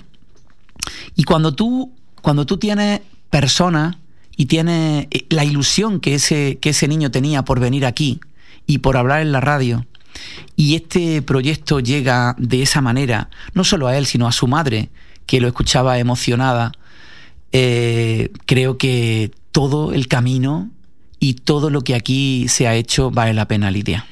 Y 1.16 1.24
cuando 1.24 1.54
tú, 1.54 1.92
cuando 2.22 2.46
tú 2.46 2.58
tienes 2.58 3.02
personas 3.30 3.98
y 4.36 4.46
tienes 4.46 5.08
eh, 5.12 5.26
la 5.30 5.44
ilusión 5.44 6.00
que 6.00 6.16
ese, 6.16 6.58
que 6.60 6.70
ese 6.70 6.88
niño 6.88 7.12
tenía 7.12 7.44
por 7.44 7.60
venir 7.60 7.86
aquí 7.86 8.20
y 8.66 8.80
por 8.80 8.98
hablar 8.98 9.22
en 9.22 9.32
la 9.32 9.42
radio, 9.42 9.86
y 10.56 10.76
este 10.76 11.22
proyecto 11.22 11.80
llega 11.80 12.36
de 12.40 12.64
esa 12.64 12.82
manera, 12.82 13.30
no 13.54 13.64
solo 13.64 13.88
a 13.88 13.98
él, 13.98 14.06
sino 14.06 14.28
a 14.28 14.32
su 14.32 14.48
madre, 14.48 14.90
que 15.26 15.40
lo 15.40 15.48
escuchaba 15.48 16.00
emocionada, 16.00 16.72
eh, 17.52 18.32
creo 18.46 18.78
que 18.78 19.32
todo 19.52 19.94
el 19.94 20.08
camino 20.08 20.70
y 21.20 21.34
todo 21.34 21.70
lo 21.70 21.82
que 21.82 21.96
aquí 21.96 22.48
se 22.48 22.68
ha 22.68 22.76
hecho 22.76 23.12
vale 23.12 23.34
la 23.34 23.48
pena, 23.48 23.72
Lidia. 23.72 24.06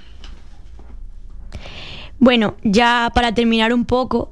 Bueno, 2.19 2.56
ya 2.63 3.12
para 3.13 3.34
terminar 3.34 3.73
un 3.73 3.86
poco, 3.86 4.32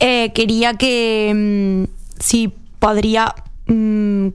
eh, 0.00 0.32
quería 0.32 0.74
que 0.74 1.32
mm, 1.34 2.20
si 2.20 2.52
podría 2.78 3.34
mm, 3.66 4.28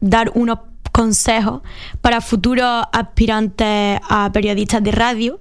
dar 0.00 0.30
unos 0.34 0.58
consejos 0.92 1.62
para 2.00 2.20
futuros 2.20 2.84
aspirantes 2.92 3.98
a 4.08 4.30
periodistas 4.32 4.82
de 4.82 4.92
radio. 4.92 5.40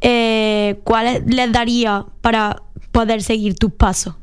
Eh, 0.00 0.80
¿Cuáles 0.84 1.26
les 1.26 1.52
daría 1.52 2.06
para 2.20 2.62
poder 2.92 3.22
seguir 3.22 3.56
tus 3.56 3.72
pasos? 3.72 4.14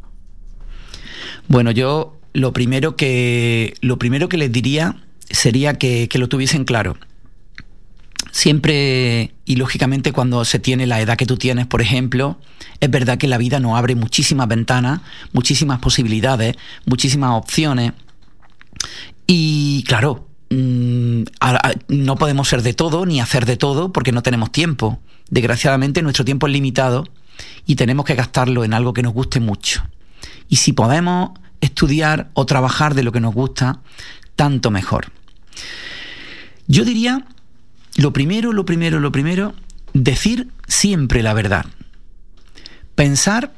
Bueno, 1.47 1.71
yo 1.71 2.17
lo 2.33 2.53
primero 2.53 2.95
que 2.95 3.73
lo 3.81 3.99
primero 3.99 4.29
que 4.29 4.37
les 4.37 4.51
diría 4.51 4.95
sería 5.29 5.75
que, 5.75 6.07
que 6.07 6.17
lo 6.17 6.29
tuviesen 6.29 6.65
claro 6.65 6.97
siempre 8.37 9.33
y 9.45 9.55
lógicamente 9.55 10.11
cuando 10.11 10.45
se 10.45 10.59
tiene 10.59 10.85
la 10.85 11.01
edad 11.01 11.17
que 11.17 11.25
tú 11.25 11.37
tienes, 11.37 11.65
por 11.65 11.81
ejemplo, 11.81 12.37
es 12.79 12.91
verdad 12.91 13.17
que 13.17 13.27
la 13.27 13.39
vida 13.39 13.59
nos 13.59 13.75
abre 13.75 13.95
muchísimas 13.95 14.47
ventanas, 14.47 15.01
muchísimas 15.33 15.79
posibilidades, 15.79 16.55
muchísimas 16.85 17.31
opciones. 17.31 17.93
Y 19.25 19.83
claro, 19.87 20.27
mm, 20.51 21.23
no 21.87 22.15
podemos 22.17 22.47
ser 22.47 22.61
de 22.61 22.75
todo 22.75 23.07
ni 23.07 23.19
hacer 23.19 23.47
de 23.47 23.57
todo 23.57 23.91
porque 23.91 24.11
no 24.11 24.21
tenemos 24.21 24.51
tiempo. 24.51 24.99
Desgraciadamente 25.31 26.03
nuestro 26.03 26.23
tiempo 26.23 26.45
es 26.45 26.53
limitado 26.53 27.05
y 27.65 27.75
tenemos 27.75 28.05
que 28.05 28.13
gastarlo 28.13 28.63
en 28.63 28.75
algo 28.75 28.93
que 28.93 29.01
nos 29.01 29.13
guste 29.13 29.39
mucho. 29.39 29.81
Y 30.47 30.57
si 30.57 30.73
podemos 30.73 31.31
estudiar 31.59 32.29
o 32.35 32.45
trabajar 32.45 32.93
de 32.93 33.01
lo 33.01 33.11
que 33.11 33.19
nos 33.19 33.33
gusta, 33.33 33.79
tanto 34.35 34.69
mejor. 34.69 35.11
Yo 36.67 36.85
diría 36.85 37.25
lo 37.97 38.13
primero, 38.13 38.53
lo 38.53 38.63
primero, 38.63 38.99
lo 38.99 39.11
primero, 39.11 39.53
decir 39.93 40.49
siempre 40.67 41.23
la 41.23 41.33
verdad. 41.33 41.65
Pensar 42.95 43.53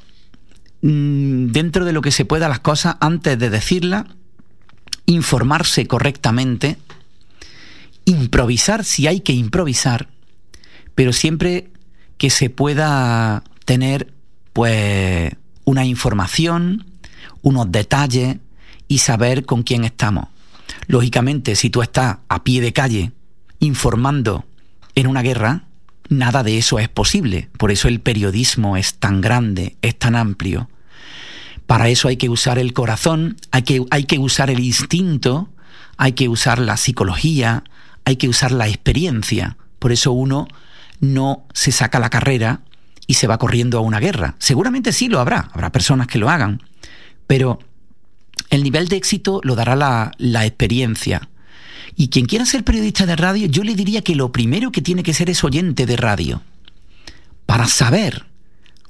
mm, 0.82 1.47
dentro 1.47 1.86
de 1.86 1.91
lo 1.91 2.02
que 2.02 2.12
se 2.12 2.25
pueda 2.25 2.47
las 2.47 2.62
cosas 2.62 2.95
antes 3.02 3.38
de 3.38 3.49
decirla, 3.49 4.08
informarse 5.06 5.88
correctamente, 5.88 6.78
improvisar 8.06 8.86
si 8.86 9.08
hay 9.08 9.19
que 9.19 9.34
improvisar, 9.34 10.08
pero 10.95 11.12
siempre 11.12 11.71
que 12.17 12.30
se 12.30 12.49
pueda 12.49 13.43
tener 13.65 14.13
pues 14.54 15.34
una 15.65 15.86
información, 15.86 16.86
unos 17.41 17.71
detalles 17.71 18.38
y 18.88 18.99
saber 18.99 19.45
con 19.45 19.63
quién 19.63 19.84
estamos. 19.84 20.30
Lógicamente, 20.88 21.56
si 21.56 21.69
tú 21.69 21.82
estás 21.82 22.17
a 22.30 22.43
pie 22.43 22.62
de 22.62 22.73
calle 22.73 23.12
informando 23.60 24.45
en 24.95 25.08
una 25.08 25.22
guerra, 25.22 25.63
nada 26.10 26.43
de 26.43 26.58
eso 26.58 26.80
es 26.80 26.89
posible. 26.89 27.50
Por 27.58 27.72
eso 27.72 27.88
el 27.88 28.00
periodismo 28.00 28.78
es 28.78 28.95
tan 28.95 29.22
grande, 29.22 29.78
es 29.82 29.98
tan 29.98 30.15
amplio. 30.15 30.69
Para 31.65 31.89
eso 31.89 32.08
hay 32.08 32.17
que 32.17 32.30
usar 32.30 32.58
el 32.58 32.74
corazón, 32.74 33.38
hay 33.52 33.62
que, 33.62 33.86
hay 33.91 34.06
que 34.06 34.17
usar 34.17 34.50
el 34.50 34.60
instinto, 34.60 35.50
hay 35.98 36.13
que 36.13 36.28
usar 36.28 36.60
la 36.60 36.78
psicología, 36.78 37.63
hay 38.06 38.15
que 38.15 38.28
usar 38.28 38.52
la 38.52 38.67
experiencia. 38.67 39.58
Por 39.78 39.91
eso 39.91 40.12
uno 40.12 40.48
no 41.00 41.45
se 41.54 41.72
saca 41.72 42.00
la 42.00 42.10
carrera 42.10 42.62
y 43.06 43.15
se 43.15 43.28
va 43.28 43.38
corriendo 43.38 43.78
a 43.78 43.82
una 43.82 44.00
guerra. 44.00 44.36
Seguramente 44.39 44.91
sí 44.91 45.10
lo 45.10 45.19
habrá, 45.19 45.50
habrá 45.54 45.72
personas 45.72 46.08
que 46.08 46.19
lo 46.19 46.30
hagan, 46.30 46.63
pero 47.28 47.60
el 48.50 48.63
nivel 48.63 48.88
de 48.88 48.98
éxito 48.98 49.41
lo 49.43 49.56
dará 49.56 49.76
la, 49.76 50.12
la 50.17 50.45
experiencia. 50.45 51.30
Y 52.00 52.08
quien 52.08 52.28
quiera 52.28 52.46
ser 52.46 52.64
periodista 52.64 53.06
de 53.06 53.18
radio, 53.18 53.46
yo 53.48 53.62
le 53.62 53.76
diría 53.76 54.02
que 54.02 54.16
lo 54.16 54.32
primero 54.32 54.72
que 54.72 54.82
tiene 54.82 55.04
que 55.04 55.14
ser 55.14 55.30
es 55.30 55.44
oyente 55.44 55.86
de 55.86 55.98
radio, 55.98 56.42
para 57.46 57.68
saber 57.68 58.26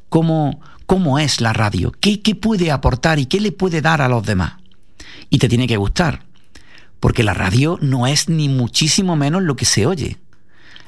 cómo, 0.09 0.61
cómo 0.85 1.17
es 1.17 1.41
la 1.41 1.51
radio, 1.51 1.91
qué, 1.99 2.21
qué 2.21 2.35
puede 2.35 2.69
aportar 2.69 3.17
y 3.17 3.25
qué 3.25 3.39
le 3.39 3.51
puede 3.51 3.81
dar 3.81 4.03
a 4.03 4.09
los 4.09 4.23
demás. 4.23 4.57
Y 5.31 5.39
te 5.39 5.49
tiene 5.49 5.65
que 5.65 5.77
gustar, 5.77 6.21
porque 6.99 7.23
la 7.23 7.33
radio 7.33 7.79
no 7.81 8.05
es 8.05 8.29
ni 8.29 8.47
muchísimo 8.47 9.15
menos 9.15 9.41
lo 9.41 9.55
que 9.55 9.65
se 9.65 9.87
oye. 9.87 10.17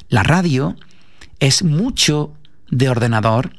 La 0.08 0.22
radio 0.22 0.76
es 1.40 1.64
mucho 1.64 2.36
de 2.70 2.88
ordenador, 2.88 3.52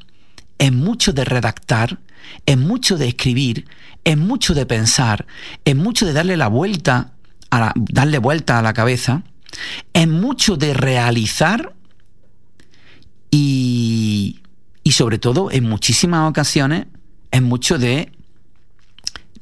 es 0.57 0.71
mucho 0.71 1.11
de 1.11 1.25
redactar, 1.25 1.99
es 2.45 2.57
mucho 2.57 2.97
de 2.97 3.09
escribir, 3.09 3.65
es 4.05 4.17
mucho 4.17 4.53
de 4.53 4.65
pensar, 4.65 5.25
es 5.65 5.75
mucho 5.75 6.05
de 6.05 6.13
darle 6.13 6.37
la 6.37 6.47
vuelta, 6.47 7.12
a 7.53 7.73
darle 7.75 8.19
vuelta 8.19 8.59
a 8.59 8.61
la 8.61 8.73
cabeza, 8.73 9.23
es 9.93 10.07
mucho 10.07 10.57
de 10.57 10.73
realizar 10.73 11.73
y 13.31 14.39
y 14.83 14.91
sobre 14.91 15.17
todo, 15.17 15.49
en 15.49 15.67
muchísimas 15.67 16.29
ocasiones, 16.29 16.87
es 17.31 17.41
mucho 17.41 17.77
de 17.77 18.11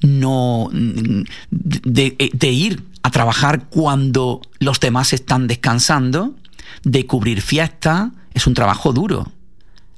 no 0.01 0.69
de, 0.71 2.49
ir 2.49 2.83
a 3.03 3.11
trabajar 3.11 3.67
cuando 3.69 4.41
los 4.59 4.79
demás 4.79 5.13
están 5.13 5.47
descansando, 5.47 6.35
de 6.83 7.05
cubrir 7.05 7.41
fiestas, 7.41 8.09
es 8.33 8.47
un 8.47 8.53
trabajo 8.53 8.93
duro. 8.93 9.31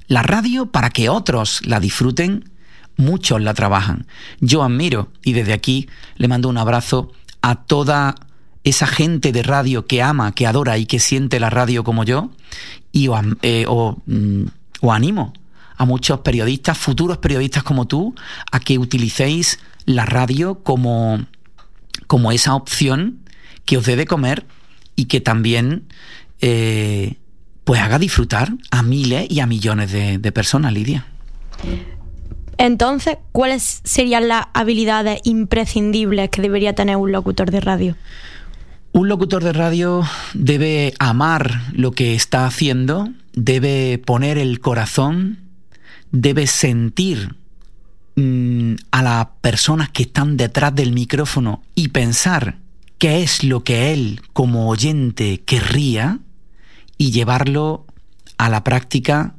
La 0.08 0.22
radio, 0.22 0.66
para 0.66 0.90
que 0.90 1.08
otros 1.08 1.60
la 1.64 1.80
disfruten, 1.80 2.50
muchos 2.96 3.40
la 3.40 3.54
trabajan. 3.54 4.06
Yo 4.40 4.62
admiro 4.62 5.10
y 5.22 5.32
desde 5.32 5.52
aquí 5.52 5.88
le 6.16 6.28
mando 6.28 6.48
un 6.48 6.58
abrazo 6.58 7.12
a 7.44 7.56
toda 7.56 8.14
esa 8.64 8.86
gente 8.86 9.30
de 9.30 9.42
radio 9.42 9.86
que 9.86 10.02
ama, 10.02 10.32
que 10.32 10.46
adora 10.46 10.78
y 10.78 10.86
que 10.86 10.98
siente 10.98 11.38
la 11.38 11.50
radio 11.50 11.84
como 11.84 12.02
yo 12.02 12.30
y 12.90 13.10
eh, 13.42 13.66
mm, 13.68 14.44
os 14.80 14.94
animo 14.94 15.34
a 15.76 15.84
muchos 15.84 16.20
periodistas, 16.20 16.78
futuros 16.78 17.18
periodistas 17.18 17.62
como 17.62 17.86
tú, 17.86 18.14
a 18.50 18.60
que 18.60 18.78
utilicéis 18.78 19.58
la 19.84 20.06
radio 20.06 20.62
como, 20.62 21.26
como 22.06 22.32
esa 22.32 22.54
opción 22.54 23.18
que 23.66 23.76
os 23.76 23.84
dé 23.84 23.96
de 23.96 24.06
comer 24.06 24.46
y 24.96 25.04
que 25.04 25.20
también 25.20 25.84
eh, 26.40 27.18
pues 27.64 27.78
haga 27.82 27.98
disfrutar 27.98 28.54
a 28.70 28.82
miles 28.82 29.26
y 29.28 29.40
a 29.40 29.46
millones 29.46 29.92
de, 29.92 30.16
de 30.16 30.32
personas, 30.32 30.72
Lidia. 30.72 31.04
Entonces, 32.58 33.18
¿cuáles 33.32 33.80
serían 33.84 34.28
las 34.28 34.46
habilidades 34.54 35.20
imprescindibles 35.24 36.30
que 36.30 36.42
debería 36.42 36.74
tener 36.74 36.96
un 36.96 37.12
locutor 37.12 37.50
de 37.50 37.60
radio? 37.60 37.96
Un 38.92 39.08
locutor 39.08 39.42
de 39.42 39.52
radio 39.52 40.02
debe 40.34 40.94
amar 41.00 41.62
lo 41.72 41.90
que 41.90 42.14
está 42.14 42.46
haciendo, 42.46 43.08
debe 43.32 43.98
poner 43.98 44.38
el 44.38 44.60
corazón, 44.60 45.38
debe 46.12 46.46
sentir 46.46 47.34
mm, 48.14 48.74
a 48.92 49.02
las 49.02 49.26
personas 49.40 49.88
que 49.88 50.04
están 50.04 50.36
detrás 50.36 50.74
del 50.74 50.92
micrófono 50.92 51.62
y 51.74 51.88
pensar 51.88 52.58
qué 52.98 53.22
es 53.22 53.42
lo 53.42 53.64
que 53.64 53.92
él 53.92 54.20
como 54.32 54.68
oyente 54.68 55.42
querría 55.44 56.20
y 56.96 57.10
llevarlo 57.10 57.86
a 58.38 58.48
la 58.48 58.62
práctica 58.62 59.34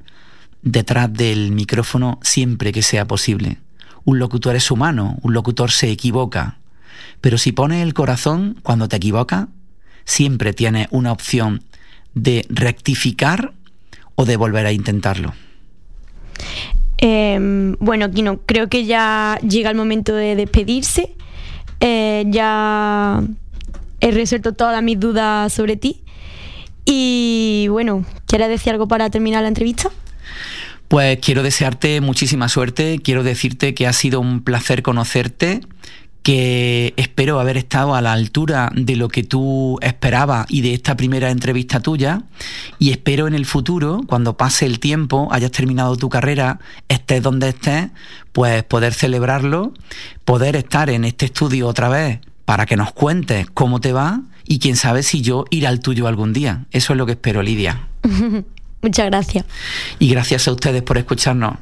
detrás 0.65 1.13
del 1.13 1.51
micrófono 1.51 2.19
siempre 2.21 2.73
que 2.73 2.81
sea 2.81 3.05
posible. 3.05 3.59
Un 4.03 4.19
locutor 4.19 4.57
es 4.57 4.69
humano, 4.69 5.17
un 5.21 5.33
locutor 5.33 5.71
se 5.71 5.89
equivoca, 5.89 6.57
pero 7.21 7.37
si 7.37 7.53
pone 7.53 7.81
el 7.81 7.93
corazón 7.93 8.57
cuando 8.61 8.89
te 8.89 8.97
equivoca, 8.97 9.47
siempre 10.03 10.53
tiene 10.53 10.87
una 10.91 11.11
opción 11.11 11.63
de 12.13 12.45
rectificar 12.49 13.53
o 14.15 14.25
de 14.25 14.37
volver 14.37 14.65
a 14.65 14.71
intentarlo. 14.71 15.33
Em, 16.97 17.75
bueno, 17.79 18.09
Kino, 18.11 18.39
creo 18.45 18.67
que 18.67 18.85
ya 18.85 19.37
llega 19.47 19.69
el 19.69 19.75
momento 19.75 20.13
de 20.13 20.35
despedirse. 20.35 21.15
Eh, 21.79 22.25
ya 22.27 23.21
he 23.99 24.11
resuelto 24.11 24.53
todas 24.53 24.81
mis 24.81 24.99
dudas 24.99 25.51
sobre 25.53 25.75
ti. 25.75 26.01
Y 26.85 27.67
bueno, 27.69 28.05
¿quieres 28.27 28.49
decir 28.49 28.71
algo 28.71 28.87
para 28.87 29.09
terminar 29.09 29.41
la 29.41 29.49
entrevista? 29.49 29.91
Pues 30.95 31.19
quiero 31.19 31.43
desearte 31.43 31.99
muchísima 31.99 32.47
suerte, 32.47 33.01
quiero 33.03 33.23
decirte 33.23 33.73
que 33.73 33.85
ha 33.85 33.91
sido 33.91 34.21
un 34.21 34.39
placer 34.39 34.81
conocerte, 34.81 35.59
que 36.23 36.93
espero 36.95 37.41
haber 37.41 37.57
estado 37.57 37.95
a 37.95 38.01
la 38.01 38.13
altura 38.13 38.71
de 38.73 38.95
lo 38.95 39.09
que 39.09 39.21
tú 39.23 39.77
esperabas 39.81 40.45
y 40.47 40.61
de 40.61 40.73
esta 40.73 40.95
primera 40.95 41.31
entrevista 41.31 41.81
tuya 41.81 42.21
y 42.79 42.91
espero 42.91 43.27
en 43.27 43.33
el 43.33 43.45
futuro, 43.45 44.03
cuando 44.07 44.37
pase 44.37 44.65
el 44.65 44.79
tiempo, 44.79 45.27
hayas 45.31 45.51
terminado 45.51 45.97
tu 45.97 46.07
carrera, 46.07 46.61
estés 46.87 47.21
donde 47.21 47.49
estés, 47.49 47.89
pues 48.31 48.63
poder 48.63 48.93
celebrarlo, 48.93 49.73
poder 50.23 50.55
estar 50.55 50.89
en 50.89 51.03
este 51.03 51.25
estudio 51.25 51.67
otra 51.67 51.89
vez 51.89 52.21
para 52.45 52.65
que 52.65 52.77
nos 52.77 52.93
cuentes 52.93 53.49
cómo 53.53 53.81
te 53.81 53.91
va 53.91 54.21
y 54.45 54.59
quién 54.59 54.77
sabe 54.77 55.03
si 55.03 55.21
yo 55.21 55.43
iré 55.49 55.67
al 55.67 55.81
tuyo 55.81 56.07
algún 56.07 56.31
día. 56.31 56.67
Eso 56.71 56.93
es 56.93 56.97
lo 56.97 57.05
que 57.05 57.11
espero, 57.11 57.43
Lidia. 57.43 57.89
Muchas 58.85 59.07
gracias. 59.07 59.45
Y 59.97 60.09
gracias 60.09 60.47
a 60.47 60.51
ustedes 60.51 60.83
por 60.83 60.99
escucharnos. 60.99 61.55